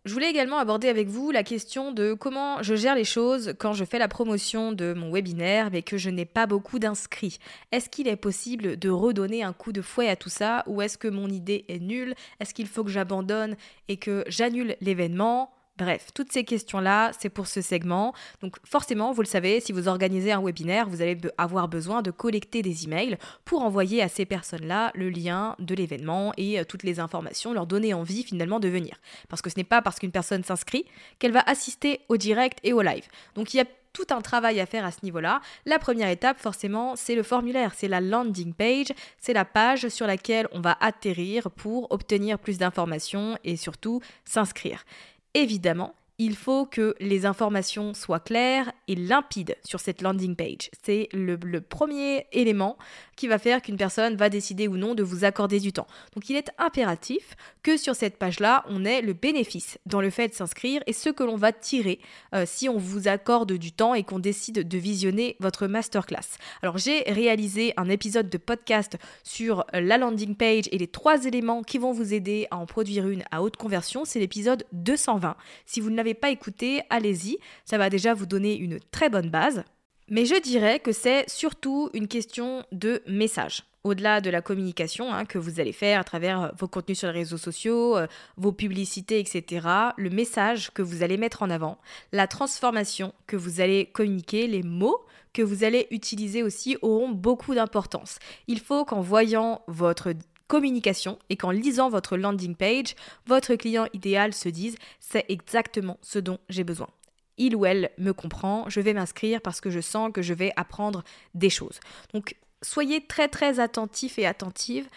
Je 0.10 0.14
voulais 0.16 0.32
également 0.32 0.58
aborder 0.58 0.88
avec 0.90 1.08
vous 1.08 1.30
la 1.30 1.44
question 1.44 1.92
de 1.92 2.16
comment 2.16 2.64
je 2.64 2.74
gère 2.74 2.96
les 2.96 3.04
choses 3.04 3.54
quand 3.60 3.74
je 3.74 3.86
fais 3.86 4.00
la 4.00 4.08
promotion 4.08 4.72
de 4.72 4.94
mon 4.94 5.12
webinaire 5.12 5.70
mais 5.72 5.84
que 5.84 6.00
je 6.00 6.10
n'ai 6.10 6.26
pas 6.26 6.48
beaucoup 6.48 6.80
d'inscrits. 6.80 7.38
Est-ce 7.72 7.92
qu'il 7.92 8.08
est 8.08 8.16
possible 8.16 8.80
de 8.80 8.90
redonner 8.90 9.44
un 9.44 9.54
coup 9.54 9.72
de 9.72 9.84
fouet 9.84 10.10
à 10.10 10.16
tout 10.16 10.30
ça 10.30 10.64
ou 10.66 10.82
est-ce 10.82 10.98
que 10.98 11.08
mon 11.08 11.28
idée 11.28 11.64
est 11.68 11.78
nulle? 11.78 12.16
Est-ce 12.40 12.56
qu'il 12.56 12.66
faut 12.66 12.84
que 12.84 12.90
j'abandonne 12.90 13.56
et 13.88 13.98
que 13.98 14.24
j'annule 14.26 14.78
l'événement? 14.82 15.52
Bref, 15.80 16.08
toutes 16.14 16.34
ces 16.34 16.44
questions-là, 16.44 17.12
c'est 17.18 17.30
pour 17.30 17.48
ce 17.48 17.62
segment. 17.62 18.14
Donc 18.42 18.58
forcément, 18.66 19.14
vous 19.14 19.22
le 19.22 19.28
savez, 19.28 19.62
si 19.62 19.72
vous 19.72 19.88
organisez 19.88 20.34
un 20.34 20.42
webinaire, 20.42 20.90
vous 20.90 21.02
allez 21.02 21.18
avoir 21.38 21.70
besoin 21.70 22.02
de 22.02 22.12
collecter 22.12 22.62
des 22.62 22.84
emails 22.84 23.18
pour 23.46 23.62
envoyer 23.62 24.02
à 24.02 24.10
ces 24.10 24.26
personnes-là 24.26 24.92
le 24.94 25.10
lien 25.10 25.56
de 25.58 25.74
l'événement 25.74 26.34
et 26.36 26.60
euh, 26.60 26.66
toutes 26.66 26.84
les 26.84 27.00
informations, 27.00 27.54
leur 27.54 27.66
donner 27.66 27.94
envie 27.94 28.24
finalement 28.24 28.60
de 28.60 28.68
venir. 28.68 28.98
Parce 29.30 29.42
que 29.42 29.50
ce 29.50 29.56
n'est 29.56 29.64
pas 29.64 29.82
parce 29.82 30.00
qu'une 30.00 30.12
personne 30.12 30.44
s'inscrit 30.44 30.84
qu'elle 31.18 31.32
va 31.32 31.44
assister 31.48 32.02
au 32.10 32.18
direct 32.18 32.60
et 32.64 32.74
au 32.74 32.82
live. 32.82 33.08
Donc 33.36 33.54
il 33.54 33.58
y 33.58 33.62
a 33.62 33.66
tout 33.94 34.08
un 34.10 34.22
travail 34.22 34.60
à 34.60 34.66
faire 34.66 34.84
à 34.84 34.92
ce 34.92 35.00
niveau-là. 35.04 35.40
La 35.66 35.80
première 35.80 36.10
étape, 36.10 36.38
forcément, 36.38 36.98
c'est 36.98 37.16
le 37.16 37.24
formulaire, 37.24 37.74
c'est 37.74 37.88
la 37.88 38.02
landing 38.02 38.54
page, 38.54 38.88
c'est 39.18 39.34
la 39.34 39.46
page 39.46 39.88
sur 39.88 40.08
laquelle 40.08 40.50
on 40.52 40.60
va 40.60 40.78
atterrir 40.82 41.50
pour 41.52 41.90
obtenir 41.92 42.38
plus 42.38 42.58
d'informations 42.58 43.38
et 43.46 43.56
surtout 43.56 44.02
s'inscrire. 44.26 44.84
Évidemment, 45.34 45.94
il 46.20 46.36
faut 46.36 46.66
que 46.66 46.96
les 47.00 47.26
informations 47.26 47.94
soient 47.94 48.20
claires 48.20 48.72
et 48.90 48.96
limpides 48.96 49.56
sur 49.64 49.80
cette 49.80 50.02
landing 50.02 50.36
page. 50.36 50.70
C'est 50.84 51.08
le, 51.14 51.38
premier 51.62 52.28
élément 52.34 52.78
qui 53.20 53.28
va 53.28 53.38
faire 53.38 53.62
qu'une 53.62 53.76
personne 53.76 54.16
va 54.16 54.30
décider 54.30 54.70
ou 54.70 54.78
non 54.78 54.96
de 54.96 55.04
vous 55.04 55.26
accorder 55.26 55.60
du 55.60 55.74
temps. 55.74 55.88
Donc 56.16 56.30
il 56.30 56.38
est 56.38 56.52
impératif 56.58 57.36
que 57.64 57.76
sur 57.76 57.94
cette 57.94 58.18
page-là, 58.18 58.64
on 58.70 58.86
ait 58.86 59.02
le 59.02 59.12
bénéfice 59.12 59.78
dans 59.86 60.00
le 60.00 60.10
fait 60.10 60.30
de 60.30 60.34
s'inscrire 60.34 60.82
et 60.88 60.94
ce 60.94 61.10
que 61.10 61.24
l'on 61.24 61.36
va 61.36 61.52
tirer 61.52 62.00
euh, 62.34 62.46
si 62.48 62.70
on 62.70 62.78
vous 62.78 63.10
accorde 63.10 63.52
du 63.52 63.74
temps 63.74 63.94
et 63.94 64.04
qu'on 64.04 64.20
décide 64.20 64.66
de 64.66 64.78
visionner 64.78 65.36
votre 65.42 65.68
masterclass. 65.68 66.38
Alors 66.62 66.78
j'ai 66.78 67.02
réalisé 67.08 67.74
un 67.76 67.90
épisode 67.90 68.30
de 68.30 68.38
podcast 68.38 68.98
sur 69.26 69.66
la 69.74 69.98
landing 69.98 70.36
page 70.36 70.70
et 70.72 70.78
les 70.78 70.88
trois 70.88 71.26
éléments 71.26 71.62
qui 71.62 71.78
vont 71.78 71.92
vous 71.92 72.14
aider 72.14 72.48
à 72.52 72.58
en 72.58 72.66
produire 72.66 73.06
une 73.10 73.26
à 73.32 73.44
haute 73.44 73.58
conversion. 73.58 74.06
C'est 74.06 74.20
l'épisode 74.20 74.66
220. 74.72 75.36
Si 75.66 75.82
vous 75.82 75.90
ne 75.90 75.98
l'avez 75.98 76.14
pas 76.14 76.30
écouté, 76.30 76.84
allez-y, 76.90 77.38
ça 77.66 77.78
va 77.78 77.90
déjà 77.90 78.14
vous 78.14 78.26
donner 78.26 78.56
une 78.56 78.80
très 78.92 79.10
bonne 79.10 79.30
base. 79.30 79.66
Mais 80.12 80.26
je 80.26 80.40
dirais 80.42 80.80
que 80.80 80.92
c'est 80.92 81.30
surtout 81.30 81.90
une 81.94 82.08
question 82.08 82.64
de 82.72 83.02
message. 83.08 83.64
Au-delà 83.84 84.22
de 84.22 84.30
la 84.30 84.42
communication 84.42 85.14
hein, 85.14 85.24
que 85.24 85.38
vous 85.38 85.60
allez 85.60 85.72
faire 85.72 86.00
à 86.00 86.04
travers 86.04 86.52
vos 86.58 86.68
contenus 86.68 87.00
sur 87.00 87.08
les 87.10 87.20
réseaux 87.20 87.38
sociaux, 87.38 87.96
euh, 87.96 88.08
vos 88.36 88.52
publicités, 88.52 89.20
etc., 89.20 89.68
le 89.98 90.10
message 90.10 90.72
que 90.72 90.82
vous 90.82 91.04
allez 91.04 91.18
mettre 91.18 91.44
en 91.44 91.50
avant, 91.50 91.78
la 92.12 92.28
transformation 92.28 93.14
que 93.28 93.38
vous 93.38 93.62
allez 93.62 93.86
communiquer, 93.86 94.48
les 94.48 94.64
mots 94.64 95.00
que 95.32 95.44
vous 95.44 95.64
allez 95.64 95.88
utiliser 95.92 96.44
aussi 96.44 96.76
auront 96.82 97.10
beaucoup 97.10 97.54
d'importance. 97.54 98.18
Il 98.48 98.60
faut 98.60 98.86
qu'en 98.86 99.02
voyant 99.02 99.62
votre 99.68 100.14
communication 100.48 101.20
et 101.30 101.38
qu'en 101.38 101.52
lisant 101.52 101.90
votre 101.90 102.18
landing 102.18 102.56
page, 102.56 102.96
votre 103.28 103.56
client 103.56 103.86
idéal 103.94 104.34
se 104.34 104.50
dise 104.50 104.76
c'est 105.00 105.26
exactement 105.30 105.98
ce 106.02 106.18
dont 106.20 106.40
j'ai 106.50 106.64
besoin. 106.64 106.88
Il 107.40 107.56
ou 107.56 107.66
elle 107.66 107.90
me 107.98 108.14
comprend, 108.14 108.70
je 108.70 108.82
vais 108.82 108.94
m'inscrire 108.94 109.42
parce 109.42 109.62
que 109.62 109.72
je 109.72 109.80
sens 109.80 110.12
que 110.14 110.22
je 110.22 110.36
vais 110.36 110.54
apprendre 110.56 111.04
des 111.34 111.50
choses. 111.50 111.80
Donc 112.14 112.36
soyez 112.62 113.06
très 113.08 113.28
très 113.28 113.60
attentifs 113.60 114.20
et 114.20 114.28
attentives 114.28 114.88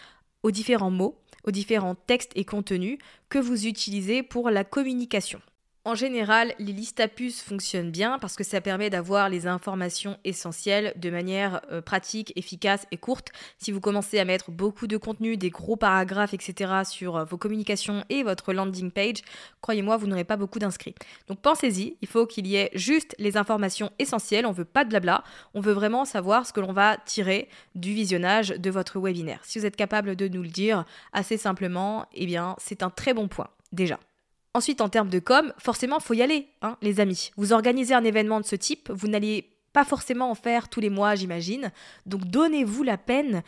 aux 0.43 0.51
différents 0.51 0.91
mots, 0.91 1.17
aux 1.45 1.51
différents 1.51 1.95
textes 1.95 2.33
et 2.35 2.45
contenus 2.45 2.99
que 3.29 3.39
vous 3.39 3.65
utilisez 3.65 4.21
pour 4.21 4.49
la 4.49 4.63
communication. 4.63 5.41
En 5.85 5.95
général, 5.95 6.53
les 6.59 6.71
listes 6.71 7.01
à 7.01 7.09
puces 7.09 7.41
fonctionnent 7.41 7.91
bien 7.91 8.17
parce 8.17 8.37
que 8.37 8.45
ça 8.45 8.61
permet 8.61 8.89
d'avoir 8.89 9.27
les 9.27 9.47
informations 9.47 10.17
essentielles 10.23 10.93
de 10.95 11.09
manière 11.09 11.59
euh, 11.73 11.81
pratique, 11.81 12.31
efficace 12.37 12.87
et 12.91 12.97
courte. 12.97 13.33
Si 13.57 13.73
vous 13.73 13.81
commencez 13.81 14.17
à 14.17 14.23
mettre 14.23 14.49
beaucoup 14.49 14.87
de 14.87 14.95
contenu, 14.95 15.35
des 15.35 15.49
gros 15.49 15.75
paragraphes, 15.75 16.33
etc. 16.33 16.83
sur 16.89 17.17
euh, 17.17 17.25
vos 17.25 17.37
communications 17.37 18.05
et 18.07 18.23
votre 18.23 18.53
landing 18.53 18.91
page, 18.91 19.23
croyez-moi, 19.59 19.97
vous 19.97 20.07
n'aurez 20.07 20.23
pas 20.23 20.37
beaucoup 20.37 20.57
d'inscrits. 20.57 20.95
Donc 21.27 21.41
pensez-y, 21.41 21.97
il 22.01 22.07
faut 22.07 22.27
qu'il 22.27 22.47
y 22.47 22.55
ait 22.55 22.69
juste 22.73 23.13
les 23.19 23.35
informations 23.35 23.91
essentielles, 23.99 24.45
on 24.45 24.53
veut 24.53 24.63
pas 24.63 24.85
de 24.85 24.89
blabla, 24.89 25.25
on 25.53 25.59
veut 25.59 25.73
vraiment 25.73 26.05
savoir 26.05 26.47
ce 26.47 26.53
que 26.53 26.61
l'on 26.61 26.71
va 26.71 26.95
tirer 27.05 27.49
du 27.75 27.93
visionnage 27.93 28.51
de 28.51 28.69
votre 28.69 29.01
webinaire. 29.01 29.41
Si 29.43 29.59
vous 29.59 29.65
êtes 29.65 29.75
capable 29.75 30.15
de 30.15 30.29
nous 30.29 30.43
le 30.43 30.47
dire 30.47 30.85
assez 31.11 31.35
simplement, 31.35 32.05
eh 32.13 32.25
bien 32.25 32.55
c'est 32.57 32.83
un 32.83 32.89
très 32.89 33.13
bon 33.13 33.27
point 33.27 33.49
déjà. 33.73 33.99
Ensuite, 34.53 34.81
en 34.81 34.89
termes 34.89 35.09
de 35.09 35.19
com, 35.19 35.51
forcément, 35.57 35.99
faut 35.99 36.13
y 36.13 36.21
aller, 36.21 36.47
hein, 36.61 36.77
les 36.81 36.99
amis. 36.99 37.31
Vous 37.37 37.53
organisez 37.53 37.93
un 37.93 38.03
événement 38.03 38.39
de 38.39 38.45
ce 38.45 38.55
type, 38.55 38.91
vous 38.91 39.07
n'allez 39.07 39.49
pas 39.73 39.83
forcément 39.83 40.29
en 40.29 40.35
faire 40.35 40.69
tous 40.69 40.79
les 40.79 40.91
mois, 40.91 41.15
j'imagine. 41.15 41.71
Donc, 42.05 42.25
donnez-vous 42.25 42.83
la 42.83 42.97
peine 42.97 43.41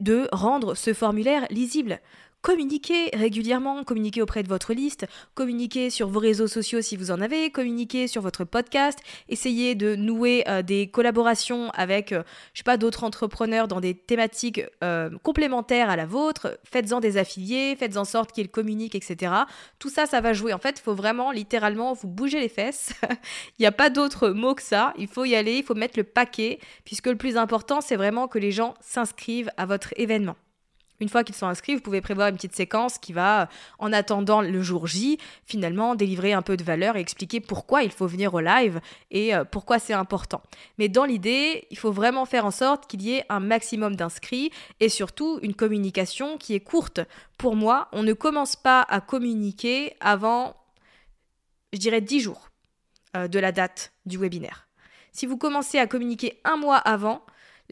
de 0.00 0.28
rendre 0.32 0.74
ce 0.74 0.92
formulaire 0.92 1.46
lisible 1.50 2.00
communiquez 2.42 3.10
régulièrement, 3.14 3.84
communiquez 3.84 4.20
auprès 4.20 4.42
de 4.42 4.48
votre 4.48 4.74
liste, 4.74 5.06
communiquez 5.34 5.90
sur 5.90 6.08
vos 6.08 6.18
réseaux 6.18 6.48
sociaux 6.48 6.82
si 6.82 6.96
vous 6.96 7.12
en 7.12 7.20
avez, 7.20 7.50
communiquez 7.50 8.08
sur 8.08 8.20
votre 8.20 8.44
podcast, 8.44 8.98
essayez 9.28 9.76
de 9.76 9.94
nouer 9.94 10.44
euh, 10.48 10.62
des 10.62 10.88
collaborations 10.88 11.70
avec, 11.70 12.12
euh, 12.12 12.24
je 12.52 12.58
sais 12.58 12.64
pas, 12.64 12.76
d'autres 12.76 13.04
entrepreneurs 13.04 13.68
dans 13.68 13.80
des 13.80 13.94
thématiques 13.94 14.60
euh, 14.82 15.10
complémentaires 15.22 15.88
à 15.88 15.96
la 15.96 16.04
vôtre, 16.04 16.58
faites-en 16.64 16.98
des 16.98 17.16
affiliés, 17.16 17.76
faites 17.76 17.96
en 17.96 18.04
sorte 18.04 18.32
qu'ils 18.32 18.50
communiquent, 18.50 18.96
etc. 18.96 19.32
Tout 19.78 19.88
ça, 19.88 20.06
ça 20.06 20.20
va 20.20 20.32
jouer. 20.32 20.52
En 20.52 20.58
fait, 20.58 20.80
il 20.80 20.82
faut 20.82 20.94
vraiment, 20.94 21.30
littéralement, 21.30 21.92
vous 21.92 22.08
bouger 22.08 22.40
les 22.40 22.48
fesses. 22.48 22.92
il 23.58 23.60
n'y 23.60 23.66
a 23.66 23.72
pas 23.72 23.88
d'autre 23.88 24.30
mot 24.30 24.56
que 24.56 24.62
ça. 24.62 24.92
Il 24.98 25.06
faut 25.06 25.24
y 25.24 25.36
aller, 25.36 25.58
il 25.58 25.62
faut 25.62 25.74
mettre 25.74 25.96
le 25.96 26.04
paquet, 26.04 26.58
puisque 26.84 27.06
le 27.06 27.16
plus 27.16 27.36
important, 27.36 27.80
c'est 27.80 27.96
vraiment 27.96 28.26
que 28.26 28.40
les 28.40 28.50
gens 28.50 28.74
s'inscrivent 28.80 29.50
à 29.56 29.64
votre 29.64 29.94
événement. 29.96 30.36
Une 31.00 31.08
fois 31.08 31.24
qu'ils 31.24 31.34
sont 31.34 31.46
inscrits, 31.46 31.74
vous 31.74 31.80
pouvez 31.80 32.00
prévoir 32.00 32.28
une 32.28 32.36
petite 32.36 32.54
séquence 32.54 32.96
qui 32.96 33.12
va, 33.12 33.48
en 33.80 33.92
attendant 33.92 34.40
le 34.40 34.62
jour 34.62 34.86
J, 34.86 35.18
finalement 35.46 35.96
délivrer 35.96 36.32
un 36.32 36.42
peu 36.42 36.56
de 36.56 36.62
valeur 36.62 36.96
et 36.96 37.00
expliquer 37.00 37.40
pourquoi 37.40 37.82
il 37.82 37.90
faut 37.90 38.06
venir 38.06 38.34
au 38.34 38.40
live 38.40 38.80
et 39.10 39.34
euh, 39.34 39.44
pourquoi 39.44 39.80
c'est 39.80 39.94
important. 39.94 40.42
Mais 40.78 40.88
dans 40.88 41.04
l'idée, 41.04 41.66
il 41.70 41.78
faut 41.78 41.90
vraiment 41.90 42.24
faire 42.24 42.46
en 42.46 42.52
sorte 42.52 42.86
qu'il 42.86 43.02
y 43.02 43.14
ait 43.14 43.24
un 43.30 43.40
maximum 43.40 43.96
d'inscrits 43.96 44.52
et 44.78 44.88
surtout 44.88 45.40
une 45.42 45.54
communication 45.54 46.38
qui 46.38 46.54
est 46.54 46.60
courte. 46.60 47.00
Pour 47.36 47.56
moi, 47.56 47.88
on 47.92 48.04
ne 48.04 48.12
commence 48.12 48.54
pas 48.54 48.82
à 48.82 49.00
communiquer 49.00 49.94
avant, 50.00 50.54
je 51.72 51.78
dirais, 51.78 52.00
10 52.00 52.20
jours 52.20 52.50
euh, 53.16 53.26
de 53.26 53.38
la 53.40 53.50
date 53.50 53.92
du 54.06 54.18
webinaire. 54.18 54.68
Si 55.10 55.26
vous 55.26 55.36
commencez 55.36 55.78
à 55.78 55.86
communiquer 55.86 56.40
un 56.44 56.56
mois 56.56 56.76
avant, 56.76 57.22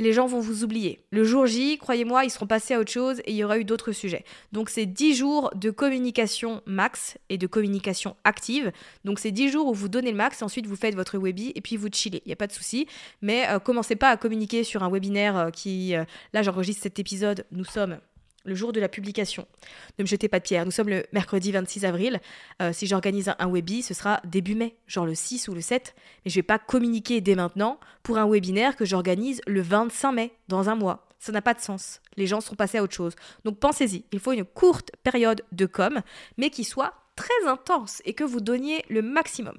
les 0.01 0.15
gens 0.15 0.27
vont 0.27 0.41
vous 0.41 0.65
oublier. 0.65 1.05
Le 1.11 1.25
jour 1.25 1.47
J, 1.47 1.77
croyez-moi, 1.77 2.25
ils 2.25 2.31
seront 2.31 2.47
passés 2.47 2.73
à 2.73 2.81
autre 2.81 2.91
chose 2.91 3.21
et 3.27 3.33
il 3.33 3.37
y 3.37 3.45
aura 3.45 3.59
eu 3.59 3.65
d'autres 3.65 3.93
sujets. 3.93 4.25
Donc 4.51 4.71
c'est 4.71 4.87
10 4.87 5.15
jours 5.15 5.51
de 5.55 5.71
communication 5.71 6.63
max 6.65 7.19
et 7.29 7.37
de 7.37 7.47
communication 7.47 8.17
active. 8.25 8.73
Donc 9.05 9.19
c'est 9.19 9.31
10 9.31 9.51
jours 9.51 9.67
où 9.67 9.75
vous 9.75 9.91
donnez 9.91 10.11
le 10.11 10.17
max, 10.17 10.43
ensuite 10.43 10.67
vous 10.67 10.75
faites 10.75 10.95
votre 10.95 11.19
webi 11.19 11.53
et 11.55 11.61
puis 11.61 11.77
vous 11.77 11.89
chillez. 11.93 12.23
Il 12.25 12.29
n'y 12.29 12.33
a 12.33 12.37
pas 12.37 12.47
de 12.47 12.53
souci. 12.53 12.87
Mais 13.21 13.47
euh, 13.51 13.59
commencez 13.59 13.95
pas 13.95 14.09
à 14.09 14.17
communiquer 14.17 14.65
sur 14.65 14.83
un 14.83 14.91
webinaire 14.91 15.37
euh, 15.37 15.51
qui... 15.51 15.95
Euh, 15.95 16.05
là 16.33 16.43
j'enregistre 16.43 16.83
cet 16.83 16.99
épisode, 16.99 17.45
nous 17.53 17.65
sommes 17.65 17.99
le 18.45 18.55
jour 18.55 18.73
de 18.73 18.81
la 18.81 18.89
publication. 18.89 19.47
Ne 19.99 20.05
me 20.05 20.09
jetez 20.09 20.29
pas 20.29 20.39
de 20.39 20.45
pierre. 20.45 20.65
Nous 20.65 20.71
sommes 20.71 20.89
le 20.89 21.05
mercredi 21.13 21.53
26 21.53 21.85
avril. 21.85 22.21
Euh, 22.63 22.73
si 22.73 22.87
j'organise 22.87 23.29
un, 23.29 23.37
un 23.39 23.53
ce 23.83 23.95
sera 23.95 24.21
début 24.25 24.55
mai, 24.55 24.77
genre 24.87 25.07
le 25.07 25.15
6 25.15 25.49
ou 25.49 25.55
le 25.55 25.61
7. 25.61 25.95
Mais 26.25 26.31
je 26.31 26.37
vais 26.37 26.43
pas 26.43 26.59
communiquer 26.59 27.21
dès 27.21 27.35
maintenant 27.35 27.79
pour 28.03 28.19
un 28.19 28.29
webinaire 28.29 28.77
que 28.77 28.85
j'organise 28.85 29.41
le 29.47 29.61
25 29.61 30.13
mai, 30.13 30.33
dans 30.49 30.69
un 30.69 30.75
mois. 30.75 31.07
Ça 31.19 31.33
n'a 31.33 31.43
pas 31.43 31.55
de 31.55 31.61
sens. 31.61 32.01
Les 32.17 32.27
gens 32.27 32.41
sont 32.41 32.55
passés 32.55 32.79
à 32.79 32.83
autre 32.83 32.95
chose. 32.95 33.15
Donc 33.45 33.59
pensez-y. 33.59 34.05
Il 34.13 34.21
faut 34.21 34.33
une 34.33 34.45
courte 34.45 34.91
période 35.03 35.43
de 35.53 35.67
com, 35.67 36.01
mais 36.39 36.51
qui 36.51 36.65
soit 36.65 36.95
très 37.15 37.47
intense 37.47 38.01
et 38.07 38.15
que 38.15 38.25
vous 38.25 38.41
donniez 38.41 38.85
le 38.89 39.03
maximum. 39.03 39.59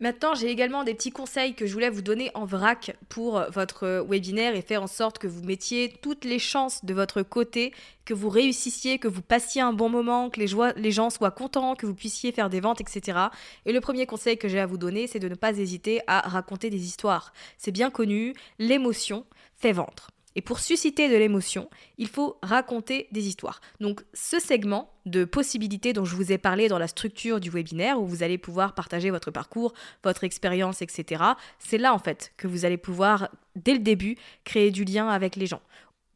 Maintenant, 0.00 0.34
j'ai 0.34 0.50
également 0.50 0.82
des 0.82 0.92
petits 0.92 1.12
conseils 1.12 1.54
que 1.54 1.66
je 1.66 1.72
voulais 1.72 1.88
vous 1.88 2.02
donner 2.02 2.30
en 2.34 2.44
vrac 2.44 2.96
pour 3.08 3.40
votre 3.52 4.04
webinaire 4.08 4.56
et 4.56 4.62
faire 4.62 4.82
en 4.82 4.88
sorte 4.88 5.18
que 5.18 5.28
vous 5.28 5.44
mettiez 5.44 5.94
toutes 6.02 6.24
les 6.24 6.40
chances 6.40 6.84
de 6.84 6.92
votre 6.92 7.22
côté, 7.22 7.72
que 8.04 8.12
vous 8.12 8.28
réussissiez, 8.28 8.98
que 8.98 9.06
vous 9.06 9.22
passiez 9.22 9.62
un 9.62 9.72
bon 9.72 9.88
moment, 9.88 10.30
que 10.30 10.40
les, 10.40 10.50
les 10.76 10.90
gens 10.90 11.10
soient 11.10 11.30
contents, 11.30 11.76
que 11.76 11.86
vous 11.86 11.94
puissiez 11.94 12.32
faire 12.32 12.50
des 12.50 12.58
ventes, 12.60 12.80
etc. 12.80 13.18
Et 13.66 13.72
le 13.72 13.80
premier 13.80 14.04
conseil 14.06 14.36
que 14.36 14.48
j'ai 14.48 14.58
à 14.58 14.66
vous 14.66 14.78
donner, 14.78 15.06
c'est 15.06 15.20
de 15.20 15.28
ne 15.28 15.36
pas 15.36 15.56
hésiter 15.56 16.00
à 16.08 16.20
raconter 16.20 16.70
des 16.70 16.84
histoires. 16.84 17.32
C'est 17.56 17.72
bien 17.72 17.90
connu, 17.90 18.34
l'émotion 18.58 19.24
fait 19.54 19.72
vendre. 19.72 20.13
Et 20.36 20.42
pour 20.42 20.58
susciter 20.58 21.08
de 21.08 21.16
l'émotion, 21.16 21.70
il 21.96 22.08
faut 22.08 22.38
raconter 22.42 23.08
des 23.12 23.28
histoires. 23.28 23.60
Donc 23.80 24.02
ce 24.14 24.40
segment 24.40 24.90
de 25.06 25.24
possibilités 25.24 25.92
dont 25.92 26.04
je 26.04 26.16
vous 26.16 26.32
ai 26.32 26.38
parlé 26.38 26.68
dans 26.68 26.78
la 26.78 26.88
structure 26.88 27.38
du 27.38 27.50
webinaire, 27.50 28.00
où 28.00 28.06
vous 28.06 28.22
allez 28.22 28.38
pouvoir 28.38 28.74
partager 28.74 29.10
votre 29.10 29.30
parcours, 29.30 29.74
votre 30.02 30.24
expérience, 30.24 30.82
etc., 30.82 31.22
c'est 31.58 31.78
là 31.78 31.94
en 31.94 31.98
fait 31.98 32.32
que 32.36 32.48
vous 32.48 32.64
allez 32.64 32.78
pouvoir, 32.78 33.28
dès 33.54 33.74
le 33.74 33.80
début, 33.80 34.16
créer 34.44 34.70
du 34.70 34.84
lien 34.84 35.08
avec 35.08 35.36
les 35.36 35.46
gens. 35.46 35.62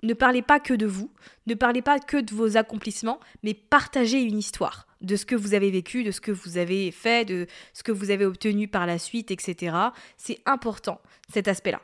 Ne 0.02 0.14
parlez 0.14 0.42
pas 0.42 0.60
que 0.60 0.74
de 0.74 0.86
vous, 0.86 1.10
ne 1.46 1.54
parlez 1.54 1.82
pas 1.82 1.98
que 1.98 2.16
de 2.16 2.32
vos 2.34 2.56
accomplissements, 2.56 3.18
mais 3.42 3.54
partagez 3.54 4.20
une 4.20 4.38
histoire. 4.38 4.86
de 5.00 5.16
ce 5.16 5.24
que 5.24 5.36
vous 5.36 5.54
avez 5.54 5.70
vécu, 5.70 6.04
de 6.04 6.10
ce 6.10 6.20
que 6.20 6.32
vous 6.32 6.58
avez 6.58 6.90
fait, 6.90 7.24
de 7.24 7.46
ce 7.72 7.82
que 7.82 7.92
vous 7.92 8.10
avez 8.10 8.26
obtenu 8.26 8.68
par 8.68 8.86
la 8.86 8.98
suite, 8.98 9.30
etc. 9.30 9.76
C'est 10.16 10.40
important, 10.46 11.00
cet 11.32 11.48
aspect-là. 11.48 11.80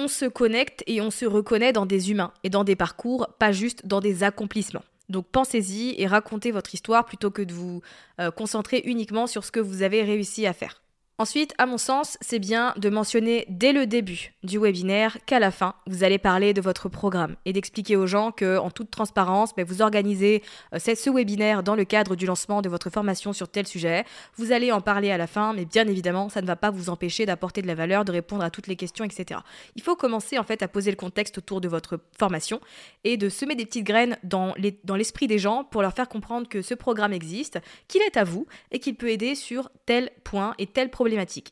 On 0.00 0.06
se 0.06 0.26
connecte 0.26 0.84
et 0.86 1.00
on 1.00 1.10
se 1.10 1.26
reconnaît 1.26 1.72
dans 1.72 1.84
des 1.84 2.12
humains 2.12 2.32
et 2.44 2.50
dans 2.50 2.62
des 2.62 2.76
parcours, 2.76 3.26
pas 3.40 3.50
juste 3.50 3.84
dans 3.84 3.98
des 3.98 4.22
accomplissements. 4.22 4.84
Donc 5.08 5.26
pensez-y 5.26 6.00
et 6.00 6.06
racontez 6.06 6.52
votre 6.52 6.72
histoire 6.72 7.04
plutôt 7.04 7.32
que 7.32 7.42
de 7.42 7.52
vous 7.52 7.82
euh, 8.20 8.30
concentrer 8.30 8.80
uniquement 8.84 9.26
sur 9.26 9.44
ce 9.44 9.50
que 9.50 9.58
vous 9.58 9.82
avez 9.82 10.04
réussi 10.04 10.46
à 10.46 10.52
faire. 10.52 10.82
Ensuite, 11.20 11.52
à 11.58 11.66
mon 11.66 11.78
sens, 11.78 12.16
c'est 12.20 12.38
bien 12.38 12.72
de 12.76 12.88
mentionner 12.90 13.44
dès 13.48 13.72
le 13.72 13.88
début 13.88 14.34
du 14.44 14.56
webinaire 14.56 15.18
qu'à 15.26 15.40
la 15.40 15.50
fin, 15.50 15.74
vous 15.88 16.04
allez 16.04 16.18
parler 16.18 16.54
de 16.54 16.60
votre 16.60 16.88
programme 16.88 17.34
et 17.44 17.52
d'expliquer 17.52 17.96
aux 17.96 18.06
gens 18.06 18.30
que, 18.30 18.56
en 18.56 18.70
toute 18.70 18.92
transparence, 18.92 19.52
ben, 19.56 19.66
vous 19.66 19.82
organisez 19.82 20.44
euh, 20.74 20.78
ce 20.78 21.10
webinaire 21.10 21.64
dans 21.64 21.74
le 21.74 21.84
cadre 21.84 22.14
du 22.14 22.24
lancement 22.24 22.62
de 22.62 22.68
votre 22.68 22.88
formation 22.88 23.32
sur 23.32 23.48
tel 23.48 23.66
sujet. 23.66 24.04
Vous 24.36 24.52
allez 24.52 24.70
en 24.70 24.80
parler 24.80 25.10
à 25.10 25.18
la 25.18 25.26
fin, 25.26 25.54
mais 25.54 25.64
bien 25.64 25.88
évidemment, 25.88 26.28
ça 26.28 26.40
ne 26.40 26.46
va 26.46 26.54
pas 26.54 26.70
vous 26.70 26.88
empêcher 26.88 27.26
d'apporter 27.26 27.62
de 27.62 27.66
la 27.66 27.74
valeur, 27.74 28.04
de 28.04 28.12
répondre 28.12 28.44
à 28.44 28.50
toutes 28.50 28.68
les 28.68 28.76
questions, 28.76 29.04
etc. 29.04 29.40
Il 29.74 29.82
faut 29.82 29.96
commencer 29.96 30.38
en 30.38 30.44
fait 30.44 30.62
à 30.62 30.68
poser 30.68 30.92
le 30.92 30.96
contexte 30.96 31.36
autour 31.38 31.60
de 31.60 31.66
votre 31.66 31.98
formation 32.16 32.60
et 33.02 33.16
de 33.16 33.28
semer 33.28 33.56
des 33.56 33.66
petites 33.66 33.84
graines 33.84 34.18
dans 34.22 34.54
l'esprit 34.56 35.26
des 35.26 35.40
gens 35.40 35.64
pour 35.64 35.82
leur 35.82 35.94
faire 35.94 36.08
comprendre 36.08 36.48
que 36.48 36.62
ce 36.62 36.74
programme 36.74 37.12
existe, 37.12 37.58
qu'il 37.88 38.02
est 38.02 38.16
à 38.16 38.22
vous 38.22 38.46
et 38.70 38.78
qu'il 38.78 38.94
peut 38.94 39.10
aider 39.10 39.34
sur 39.34 39.68
tel 39.84 40.12
point 40.22 40.54
et 40.58 40.68
tel 40.68 40.90
problème 40.90 41.07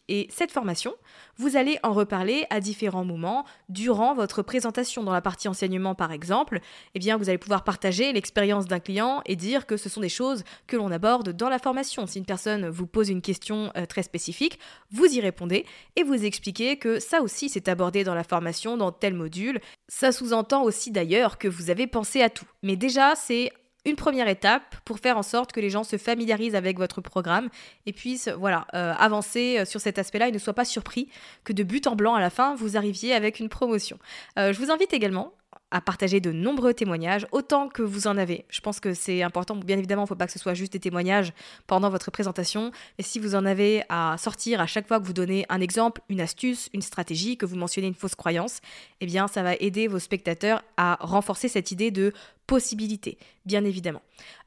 et 0.08 0.26
cette 0.30 0.52
formation, 0.52 0.94
vous 1.36 1.56
allez 1.56 1.78
en 1.82 1.92
reparler 1.92 2.46
à 2.50 2.60
différents 2.60 3.04
moments 3.04 3.44
durant 3.68 4.14
votre 4.14 4.42
présentation. 4.42 5.02
Dans 5.02 5.12
la 5.12 5.20
partie 5.20 5.48
enseignement, 5.48 5.94
par 5.94 6.12
exemple, 6.12 6.60
eh 6.94 6.98
bien, 6.98 7.16
vous 7.16 7.28
allez 7.28 7.38
pouvoir 7.38 7.64
partager 7.64 8.12
l'expérience 8.12 8.66
d'un 8.66 8.80
client 8.80 9.22
et 9.26 9.36
dire 9.36 9.66
que 9.66 9.76
ce 9.76 9.88
sont 9.88 10.00
des 10.00 10.08
choses 10.08 10.44
que 10.66 10.76
l'on 10.76 10.90
aborde 10.90 11.30
dans 11.30 11.48
la 11.48 11.58
formation. 11.58 12.06
Si 12.06 12.18
une 12.18 12.24
personne 12.24 12.68
vous 12.68 12.86
pose 12.86 13.08
une 13.08 13.22
question 13.22 13.70
euh, 13.76 13.86
très 13.86 14.02
spécifique, 14.02 14.58
vous 14.90 15.06
y 15.06 15.20
répondez 15.20 15.66
et 15.96 16.02
vous 16.02 16.24
expliquez 16.24 16.78
que 16.78 16.98
ça 16.98 17.22
aussi 17.22 17.48
c'est 17.48 17.68
abordé 17.68 18.04
dans 18.04 18.14
la 18.14 18.24
formation, 18.24 18.76
dans 18.76 18.92
tel 18.92 19.14
module. 19.14 19.60
Ça 19.88 20.12
sous-entend 20.12 20.62
aussi 20.62 20.90
d'ailleurs 20.90 21.38
que 21.38 21.48
vous 21.48 21.70
avez 21.70 21.86
pensé 21.86 22.22
à 22.22 22.30
tout. 22.30 22.46
Mais 22.62 22.76
déjà, 22.76 23.14
c'est 23.14 23.52
une 23.86 23.96
première 23.96 24.28
étape 24.28 24.76
pour 24.84 24.98
faire 24.98 25.16
en 25.16 25.22
sorte 25.22 25.52
que 25.52 25.60
les 25.60 25.70
gens 25.70 25.84
se 25.84 25.96
familiarisent 25.96 26.56
avec 26.56 26.76
votre 26.76 27.00
programme 27.00 27.48
et 27.86 27.92
puissent 27.92 28.28
voilà, 28.28 28.66
euh, 28.74 28.92
avancer 28.98 29.58
euh, 29.58 29.64
sur 29.64 29.80
cet 29.80 29.98
aspect-là 29.98 30.28
et 30.28 30.32
ne 30.32 30.38
soient 30.38 30.54
pas 30.54 30.64
surpris 30.64 31.08
que 31.44 31.52
de 31.52 31.62
but 31.62 31.86
en 31.86 31.96
blanc 31.96 32.14
à 32.14 32.20
la 32.20 32.30
fin, 32.30 32.54
vous 32.56 32.76
arriviez 32.76 33.14
avec 33.14 33.40
une 33.40 33.48
promotion. 33.48 33.98
Euh, 34.38 34.52
je 34.52 34.58
vous 34.58 34.70
invite 34.70 34.92
également 34.92 35.32
à 35.70 35.80
partager 35.80 36.20
de 36.20 36.30
nombreux 36.30 36.74
témoignages, 36.74 37.26
autant 37.32 37.68
que 37.68 37.82
vous 37.82 38.06
en 38.06 38.16
avez. 38.16 38.44
Je 38.48 38.60
pense 38.60 38.78
que 38.78 38.94
c'est 38.94 39.22
important. 39.22 39.56
Bien 39.56 39.76
évidemment, 39.76 40.02
il 40.02 40.04
ne 40.04 40.08
faut 40.08 40.14
pas 40.14 40.26
que 40.26 40.32
ce 40.32 40.38
soit 40.38 40.54
juste 40.54 40.72
des 40.72 40.80
témoignages 40.80 41.32
pendant 41.66 41.90
votre 41.90 42.10
présentation, 42.10 42.70
mais 42.98 43.04
si 43.04 43.18
vous 43.18 43.34
en 43.34 43.44
avez 43.44 43.82
à 43.88 44.16
sortir 44.16 44.60
à 44.60 44.66
chaque 44.66 44.86
fois 44.86 45.00
que 45.00 45.04
vous 45.04 45.12
donnez 45.12 45.44
un 45.48 45.60
exemple, 45.60 46.02
une 46.08 46.20
astuce, 46.20 46.68
une 46.72 46.82
stratégie, 46.82 47.36
que 47.36 47.46
vous 47.46 47.56
mentionnez 47.56 47.88
une 47.88 47.94
fausse 47.94 48.14
croyance, 48.14 48.60
eh 49.00 49.06
bien, 49.06 49.26
ça 49.26 49.42
va 49.42 49.54
aider 49.56 49.88
vos 49.88 49.98
spectateurs 49.98 50.62
à 50.76 50.98
renforcer 51.00 51.48
cette 51.48 51.72
idée 51.72 51.90
de 51.90 52.12
possibilité, 52.46 53.18
bien 53.44 53.64
évidemment. 53.64 54.02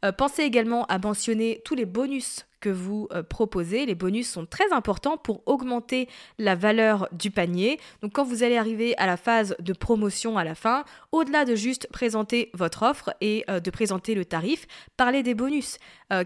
Euh, 0.06 0.12
pensez 0.12 0.44
également 0.44 0.86
à 0.86 0.98
mentionner 0.98 1.62
tous 1.66 1.76
les 1.76 1.86
bonus 1.86 2.46
que 2.60 2.70
vous 2.70 3.08
euh, 3.14 3.24
proposez. 3.24 3.86
Les 3.86 3.96
bonus 3.96 4.30
sont 4.30 4.46
très 4.46 4.74
importants 4.74 5.18
pour 5.18 5.42
augmenter 5.46 6.10
la 6.38 6.56
valeur 6.56 7.08
du 7.14 7.32
panier. 7.32 7.80
Donc 8.02 8.14
quand 8.14 8.26
vous 8.26 8.44
allez 8.44 8.58
arriver 8.58 8.98
à 8.98 9.06
la 9.06 9.16
phase 9.16 9.56
de 9.60 9.72
promotion 9.72 10.38
à 10.38 10.44
la 10.44 10.56
fin, 10.56 10.84
au-delà 11.14 11.46
de 11.46 11.56
juste 11.56 11.88
présenter 11.92 12.50
votre 12.54 12.84
offre 12.84 13.14
et 13.22 13.46
euh, 13.50 13.62
de 13.62 13.72
présenter 13.72 14.14
le 14.14 14.26
tarif, 14.26 14.68
parlez 14.98 15.24
des 15.24 15.34
bonus. 15.34 15.78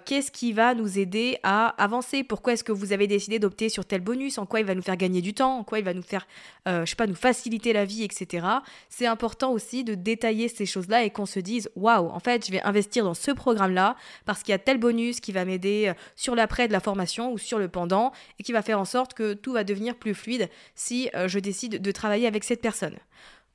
Qu'est-ce 0.06 0.32
qui 0.32 0.54
va 0.54 0.76
nous 0.76 0.98
aider 0.98 1.40
à 1.44 1.68
avancer? 1.84 2.24
Pourquoi 2.24 2.54
est-ce 2.54 2.64
que 2.64 2.72
vous 2.72 2.94
avez 2.94 3.06
décidé 3.06 3.38
d'opter 3.38 3.68
sur 3.68 3.84
tel 3.84 4.00
bonus? 4.00 4.38
En 4.38 4.46
quoi 4.46 4.62
il 4.62 4.66
va 4.66 4.76
nous 4.76 4.82
faire 4.82 4.96
gagner 4.96 5.22
du 5.22 5.34
temps? 5.34 5.58
En 5.58 5.66
quoi 5.66 5.78
il 5.78 5.84
va 5.84 5.94
nous 5.94 6.02
faire, 6.02 6.26
je 6.66 6.86
sais 6.86 6.96
pas, 6.96 7.06
nous 7.06 7.16
faciliter 7.16 7.74
la 7.74 7.84
vie, 7.84 8.06
etc. 8.06 8.48
C'est 8.88 9.08
important 9.08 9.52
aussi 9.52 9.84
de 9.84 9.94
détailler 9.94 10.48
ces 10.48 10.66
choses-là 10.66 11.04
et 11.04 11.10
qu'on 11.10 11.26
se 11.26 11.42
dise, 11.42 11.62
waouh, 11.76 12.10
en 12.10 12.19
fait, 12.19 12.45
je 12.45 12.52
vais 12.52 12.62
investir 12.63 13.04
dans 13.04 13.13
ce 13.13 13.32
programme-là 13.32 13.95
parce 14.26 14.43
qu'il 14.43 14.52
y 14.52 14.56
a 14.56 14.60
tel 14.60 14.78
bonus 14.78 15.19
qui 15.19 15.32
va 15.32 15.45
m'aider 15.45 15.93
sur 16.15 16.36
l'après 16.36 16.67
de 16.67 16.73
la 16.73 16.80
formation 16.80 17.32
ou 17.32 17.38
sur 17.38 17.60
le 17.60 17.67
pendant 17.67 18.12
et 18.39 18.43
qui 18.43 18.52
va 18.52 18.62
faire 18.62 18.80
en 18.80 18.86
sorte 18.86 19.13
que 19.13 19.34
tout 19.34 19.54
va 19.54 19.63
devenir 19.63 19.95
plus 19.95 20.13
fluide 20.13 20.49
si 20.76 21.10
euh, 21.15 21.28
je 21.28 21.39
décide 21.39 21.82
de 21.82 21.91
travailler 21.91 22.28
avec 22.28 22.43
cette 22.43 22.62
personne. 22.62 22.97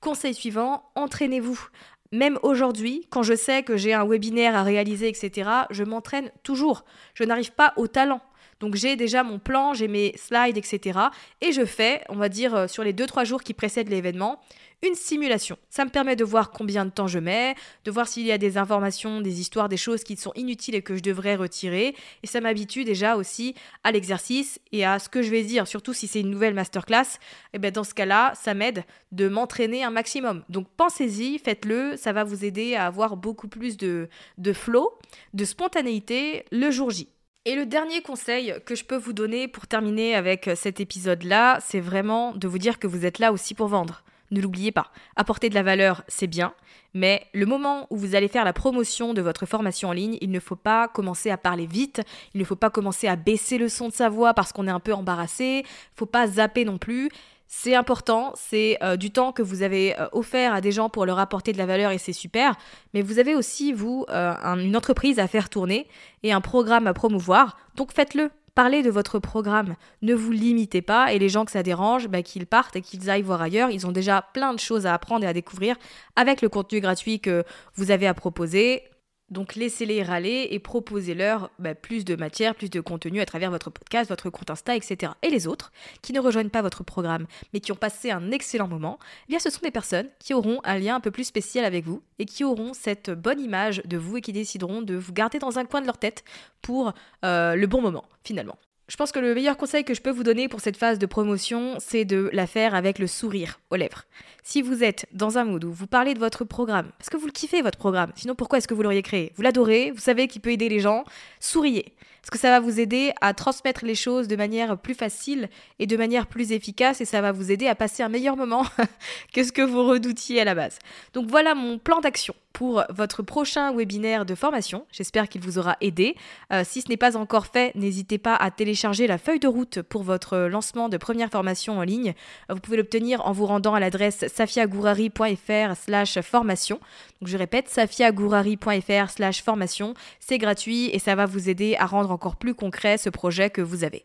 Conseil 0.00 0.34
suivant, 0.34 0.90
entraînez-vous. 0.94 1.68
Même 2.12 2.38
aujourd'hui, 2.42 3.06
quand 3.10 3.22
je 3.22 3.34
sais 3.34 3.62
que 3.62 3.76
j'ai 3.76 3.92
un 3.92 4.06
webinaire 4.06 4.56
à 4.56 4.62
réaliser, 4.62 5.08
etc., 5.08 5.50
je 5.70 5.84
m'entraîne 5.84 6.30
toujours. 6.42 6.84
Je 7.14 7.24
n'arrive 7.24 7.52
pas 7.52 7.74
au 7.76 7.86
talent. 7.86 8.20
Donc 8.60 8.74
j'ai 8.74 8.96
déjà 8.96 9.22
mon 9.22 9.38
plan, 9.38 9.74
j'ai 9.74 9.88
mes 9.88 10.16
slides, 10.16 10.56
etc. 10.56 10.98
Et 11.40 11.52
je 11.52 11.64
fais, 11.64 12.02
on 12.08 12.16
va 12.16 12.28
dire, 12.28 12.54
euh, 12.54 12.66
sur 12.66 12.82
les 12.82 12.92
2-3 12.92 13.24
jours 13.24 13.42
qui 13.42 13.54
précèdent 13.54 13.88
l'événement, 13.88 14.40
une 14.82 14.94
simulation. 14.94 15.58
Ça 15.70 15.84
me 15.84 15.90
permet 15.90 16.16
de 16.16 16.24
voir 16.24 16.50
combien 16.50 16.84
de 16.84 16.90
temps 16.90 17.08
je 17.08 17.18
mets, 17.18 17.54
de 17.84 17.90
voir 17.90 18.06
s'il 18.06 18.26
y 18.26 18.32
a 18.32 18.38
des 18.38 18.58
informations, 18.58 19.20
des 19.20 19.40
histoires, 19.40 19.68
des 19.68 19.76
choses 19.76 20.04
qui 20.04 20.16
sont 20.16 20.32
inutiles 20.36 20.74
et 20.74 20.82
que 20.82 20.96
je 20.96 21.02
devrais 21.02 21.34
retirer. 21.34 21.96
Et 22.22 22.26
ça 22.26 22.40
m'habitue 22.40 22.84
déjà 22.84 23.16
aussi 23.16 23.54
à 23.82 23.90
l'exercice 23.90 24.60
et 24.70 24.84
à 24.84 24.98
ce 24.98 25.08
que 25.08 25.22
je 25.22 25.30
vais 25.30 25.42
dire, 25.42 25.66
surtout 25.66 25.92
si 25.92 26.06
c'est 26.06 26.20
une 26.20 26.30
nouvelle 26.30 26.54
masterclass. 26.54 27.18
Et 27.52 27.54
eh 27.54 27.58
bien 27.58 27.70
dans 27.70 27.84
ce 27.84 27.94
cas-là, 27.94 28.32
ça 28.34 28.54
m'aide 28.54 28.84
de 29.10 29.28
m'entraîner 29.28 29.82
un 29.82 29.90
maximum. 29.90 30.44
Donc 30.48 30.68
pensez-y, 30.76 31.38
faites-le, 31.38 31.96
ça 31.96 32.12
va 32.12 32.24
vous 32.24 32.44
aider 32.44 32.76
à 32.76 32.86
avoir 32.86 33.16
beaucoup 33.16 33.48
plus 33.48 33.76
de, 33.76 34.08
de 34.38 34.52
flow, 34.52 34.92
de 35.34 35.44
spontanéité 35.44 36.44
le 36.52 36.70
jour 36.70 36.90
J. 36.90 37.08
Et 37.44 37.54
le 37.54 37.66
dernier 37.66 38.02
conseil 38.02 38.54
que 38.66 38.74
je 38.74 38.84
peux 38.84 38.96
vous 38.96 39.12
donner 39.14 39.48
pour 39.48 39.66
terminer 39.66 40.14
avec 40.14 40.50
cet 40.54 40.80
épisode-là, 40.80 41.58
c'est 41.64 41.80
vraiment 41.80 42.34
de 42.34 42.46
vous 42.46 42.58
dire 42.58 42.78
que 42.78 42.86
vous 42.86 43.06
êtes 43.06 43.18
là 43.18 43.32
aussi 43.32 43.54
pour 43.54 43.68
vendre. 43.68 44.04
Ne 44.30 44.40
l'oubliez 44.40 44.72
pas. 44.72 44.90
Apporter 45.16 45.48
de 45.48 45.54
la 45.54 45.62
valeur, 45.62 46.02
c'est 46.08 46.26
bien, 46.26 46.52
mais 46.94 47.26
le 47.32 47.46
moment 47.46 47.86
où 47.90 47.96
vous 47.96 48.14
allez 48.14 48.28
faire 48.28 48.44
la 48.44 48.52
promotion 48.52 49.14
de 49.14 49.22
votre 49.22 49.46
formation 49.46 49.88
en 49.88 49.92
ligne, 49.92 50.18
il 50.20 50.30
ne 50.30 50.40
faut 50.40 50.56
pas 50.56 50.88
commencer 50.88 51.30
à 51.30 51.36
parler 51.36 51.66
vite, 51.66 52.02
il 52.34 52.40
ne 52.40 52.44
faut 52.44 52.56
pas 52.56 52.70
commencer 52.70 53.08
à 53.08 53.16
baisser 53.16 53.58
le 53.58 53.68
son 53.68 53.88
de 53.88 53.92
sa 53.92 54.08
voix 54.08 54.34
parce 54.34 54.52
qu'on 54.52 54.66
est 54.66 54.70
un 54.70 54.80
peu 54.80 54.92
embarrassé, 54.92 55.64
faut 55.94 56.06
pas 56.06 56.26
zapper 56.26 56.64
non 56.64 56.78
plus. 56.78 57.10
C'est 57.50 57.74
important, 57.74 58.34
c'est 58.36 58.76
euh, 58.82 58.96
du 58.96 59.10
temps 59.10 59.32
que 59.32 59.40
vous 59.40 59.62
avez 59.62 59.98
euh, 59.98 60.06
offert 60.12 60.52
à 60.52 60.60
des 60.60 60.70
gens 60.70 60.90
pour 60.90 61.06
leur 61.06 61.18
apporter 61.18 61.52
de 61.54 61.58
la 61.58 61.64
valeur 61.64 61.92
et 61.92 61.98
c'est 61.98 62.12
super, 62.12 62.54
mais 62.92 63.00
vous 63.00 63.18
avez 63.18 63.34
aussi, 63.34 63.72
vous, 63.72 64.04
euh, 64.10 64.34
une 64.44 64.76
entreprise 64.76 65.18
à 65.18 65.26
faire 65.26 65.48
tourner 65.48 65.88
et 66.22 66.32
un 66.32 66.42
programme 66.42 66.86
à 66.86 66.92
promouvoir, 66.92 67.56
donc 67.74 67.92
faites-le. 67.92 68.30
Parlez 68.58 68.82
de 68.82 68.90
votre 68.90 69.20
programme, 69.20 69.76
ne 70.02 70.14
vous 70.14 70.32
limitez 70.32 70.82
pas 70.82 71.12
et 71.12 71.20
les 71.20 71.28
gens 71.28 71.44
que 71.44 71.52
ça 71.52 71.62
dérange, 71.62 72.08
bah, 72.08 72.22
qu'ils 72.22 72.44
partent 72.44 72.74
et 72.74 72.80
qu'ils 72.80 73.08
aillent 73.08 73.22
voir 73.22 73.40
ailleurs. 73.40 73.70
Ils 73.70 73.86
ont 73.86 73.92
déjà 73.92 74.20
plein 74.34 74.52
de 74.52 74.58
choses 74.58 74.84
à 74.84 74.94
apprendre 74.94 75.24
et 75.24 75.28
à 75.28 75.32
découvrir 75.32 75.76
avec 76.16 76.42
le 76.42 76.48
contenu 76.48 76.80
gratuit 76.80 77.20
que 77.20 77.44
vous 77.76 77.92
avez 77.92 78.08
à 78.08 78.14
proposer. 78.14 78.82
Donc 79.30 79.54
laissez-les 79.56 80.02
râler 80.02 80.48
et 80.50 80.58
proposez-leur 80.58 81.50
bah, 81.58 81.74
plus 81.74 82.04
de 82.04 82.16
matière, 82.16 82.54
plus 82.54 82.70
de 82.70 82.80
contenu 82.80 83.20
à 83.20 83.26
travers 83.26 83.50
votre 83.50 83.70
podcast, 83.70 84.08
votre 84.08 84.30
compte 84.30 84.50
Insta, 84.50 84.74
etc. 84.74 85.12
Et 85.22 85.30
les 85.30 85.46
autres 85.46 85.72
qui 86.02 86.12
ne 86.12 86.20
rejoignent 86.20 86.48
pas 86.48 86.62
votre 86.62 86.82
programme 86.82 87.26
mais 87.52 87.60
qui 87.60 87.72
ont 87.72 87.76
passé 87.76 88.10
un 88.10 88.30
excellent 88.30 88.68
moment, 88.68 88.98
eh 89.26 89.32
bien 89.32 89.38
ce 89.38 89.50
sont 89.50 89.60
des 89.62 89.70
personnes 89.70 90.08
qui 90.18 90.34
auront 90.34 90.60
un 90.64 90.78
lien 90.78 90.96
un 90.96 91.00
peu 91.00 91.10
plus 91.10 91.24
spécial 91.24 91.64
avec 91.64 91.84
vous 91.84 92.02
et 92.18 92.24
qui 92.24 92.44
auront 92.44 92.72
cette 92.72 93.10
bonne 93.10 93.40
image 93.40 93.82
de 93.84 93.96
vous 93.96 94.16
et 94.16 94.20
qui 94.20 94.32
décideront 94.32 94.82
de 94.82 94.94
vous 94.94 95.12
garder 95.12 95.38
dans 95.38 95.58
un 95.58 95.64
coin 95.64 95.80
de 95.80 95.86
leur 95.86 95.98
tête 95.98 96.24
pour 96.62 96.94
euh, 97.24 97.54
le 97.54 97.66
bon 97.66 97.82
moment 97.82 98.04
finalement. 98.24 98.56
Je 98.88 98.96
pense 98.96 99.12
que 99.12 99.18
le 99.18 99.35
meilleur 99.35 99.59
conseil 99.59 99.85
que 99.85 99.92
je 99.92 100.01
peux 100.01 100.11
vous 100.11 100.22
donner 100.22 100.48
pour 100.48 100.61
cette 100.61 100.79
phase 100.79 100.98
de 100.98 101.05
promotion, 101.05 101.77
c'est 101.79 102.07
de 102.07 102.31
la 102.33 102.46
faire 102.46 102.74
avec 102.74 102.98
le 102.98 103.07
sourire 103.07 103.61
aux 103.70 103.77
lèvres. 103.77 104.05
Si 104.42 104.62
vous 104.62 104.83
êtes 104.83 105.05
dans 105.12 105.37
un 105.37 105.44
mood 105.44 105.62
où 105.62 105.70
vous 105.70 105.87
parlez 105.87 106.14
de 106.14 106.18
votre 106.18 106.44
programme, 106.44 106.90
parce 106.96 107.11
que 107.11 107.18
vous 107.18 107.27
le 107.27 107.33
kiffez 107.33 107.61
votre 107.61 107.77
programme, 107.77 108.12
sinon 108.16 108.35
pourquoi 108.35 108.57
est-ce 108.57 108.66
que 108.66 108.72
vous 108.72 108.83
l'auriez 108.83 109.03
créé? 109.03 109.33
Vous 109.37 109.42
l'adorez, 109.42 109.90
vous 109.90 110.01
savez 110.01 110.27
qu'il 110.27 110.40
peut 110.40 110.53
aider 110.53 110.70
les 110.70 110.81
gens, 110.81 111.05
souriez. 111.38 111.94
Parce 112.28 112.42
que 112.42 112.46
ça 112.46 112.50
va 112.50 112.60
vous 112.60 112.78
aider 112.78 113.14
à 113.22 113.32
transmettre 113.32 113.86
les 113.86 113.94
choses 113.94 114.28
de 114.28 114.36
manière 114.36 114.76
plus 114.76 114.92
facile 114.92 115.48
et 115.78 115.86
de 115.86 115.96
manière 115.96 116.26
plus 116.26 116.52
efficace 116.52 117.00
et 117.00 117.06
ça 117.06 117.22
va 117.22 117.32
vous 117.32 117.50
aider 117.50 117.68
à 117.68 117.74
passer 117.74 118.02
un 118.02 118.10
meilleur 118.10 118.36
moment 118.36 118.66
que 119.32 119.42
ce 119.42 119.50
que 119.50 119.62
vous 119.62 119.82
redoutiez 119.86 120.42
à 120.42 120.44
la 120.44 120.54
base. 120.54 120.78
Donc 121.14 121.26
voilà 121.26 121.54
mon 121.54 121.78
plan 121.78 122.02
d'action 122.02 122.34
pour 122.52 122.84
votre 122.90 123.22
prochain 123.22 123.72
webinaire 123.72 124.26
de 124.26 124.34
formation. 124.34 124.84
J'espère 124.90 125.28
qu'il 125.28 125.40
vous 125.40 125.58
aura 125.58 125.76
aidé. 125.80 126.16
Euh, 126.52 126.64
si 126.66 126.82
ce 126.82 126.88
n'est 126.88 126.96
pas 126.96 127.16
encore 127.16 127.46
fait, 127.46 127.72
n'hésitez 127.76 128.18
pas 128.18 128.34
à 128.34 128.50
télécharger 128.50 129.06
la 129.06 129.16
feuille 129.16 129.38
de 129.38 129.48
route 129.48 129.80
pour 129.80 130.02
votre 130.02 130.36
lancement 130.48 130.88
de 130.88 130.96
première 130.96 131.30
formation 131.30 131.78
en 131.78 131.82
ligne. 131.82 132.14
Vous 132.50 132.58
pouvez 132.58 132.76
l'obtenir 132.76 133.24
en 133.26 133.32
vous 133.32 133.46
rendant 133.46 133.74
à 133.74 133.80
l'adresse 133.80 134.26
safiagourari.fr 134.34 135.76
slash 135.76 136.20
formation. 136.20 136.80
Donc 137.20 137.28
je 137.28 137.38
répète, 137.38 137.68
safiagourari.fr 137.68 139.10
slash 139.10 139.42
formation. 139.42 139.94
C'est 140.18 140.38
gratuit 140.38 140.90
et 140.92 140.98
ça 140.98 141.14
va 141.14 141.26
vous 141.26 141.48
aider 141.48 141.76
à 141.78 141.86
rendre 141.86 142.17
encore 142.18 142.35
plus 142.35 142.57
concret 142.57 142.98
ce 142.98 143.11
projet 143.11 143.48
que 143.48 143.61
vous 143.61 143.85
avez. 143.85 144.04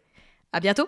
À 0.52 0.60
bientôt! 0.60 0.88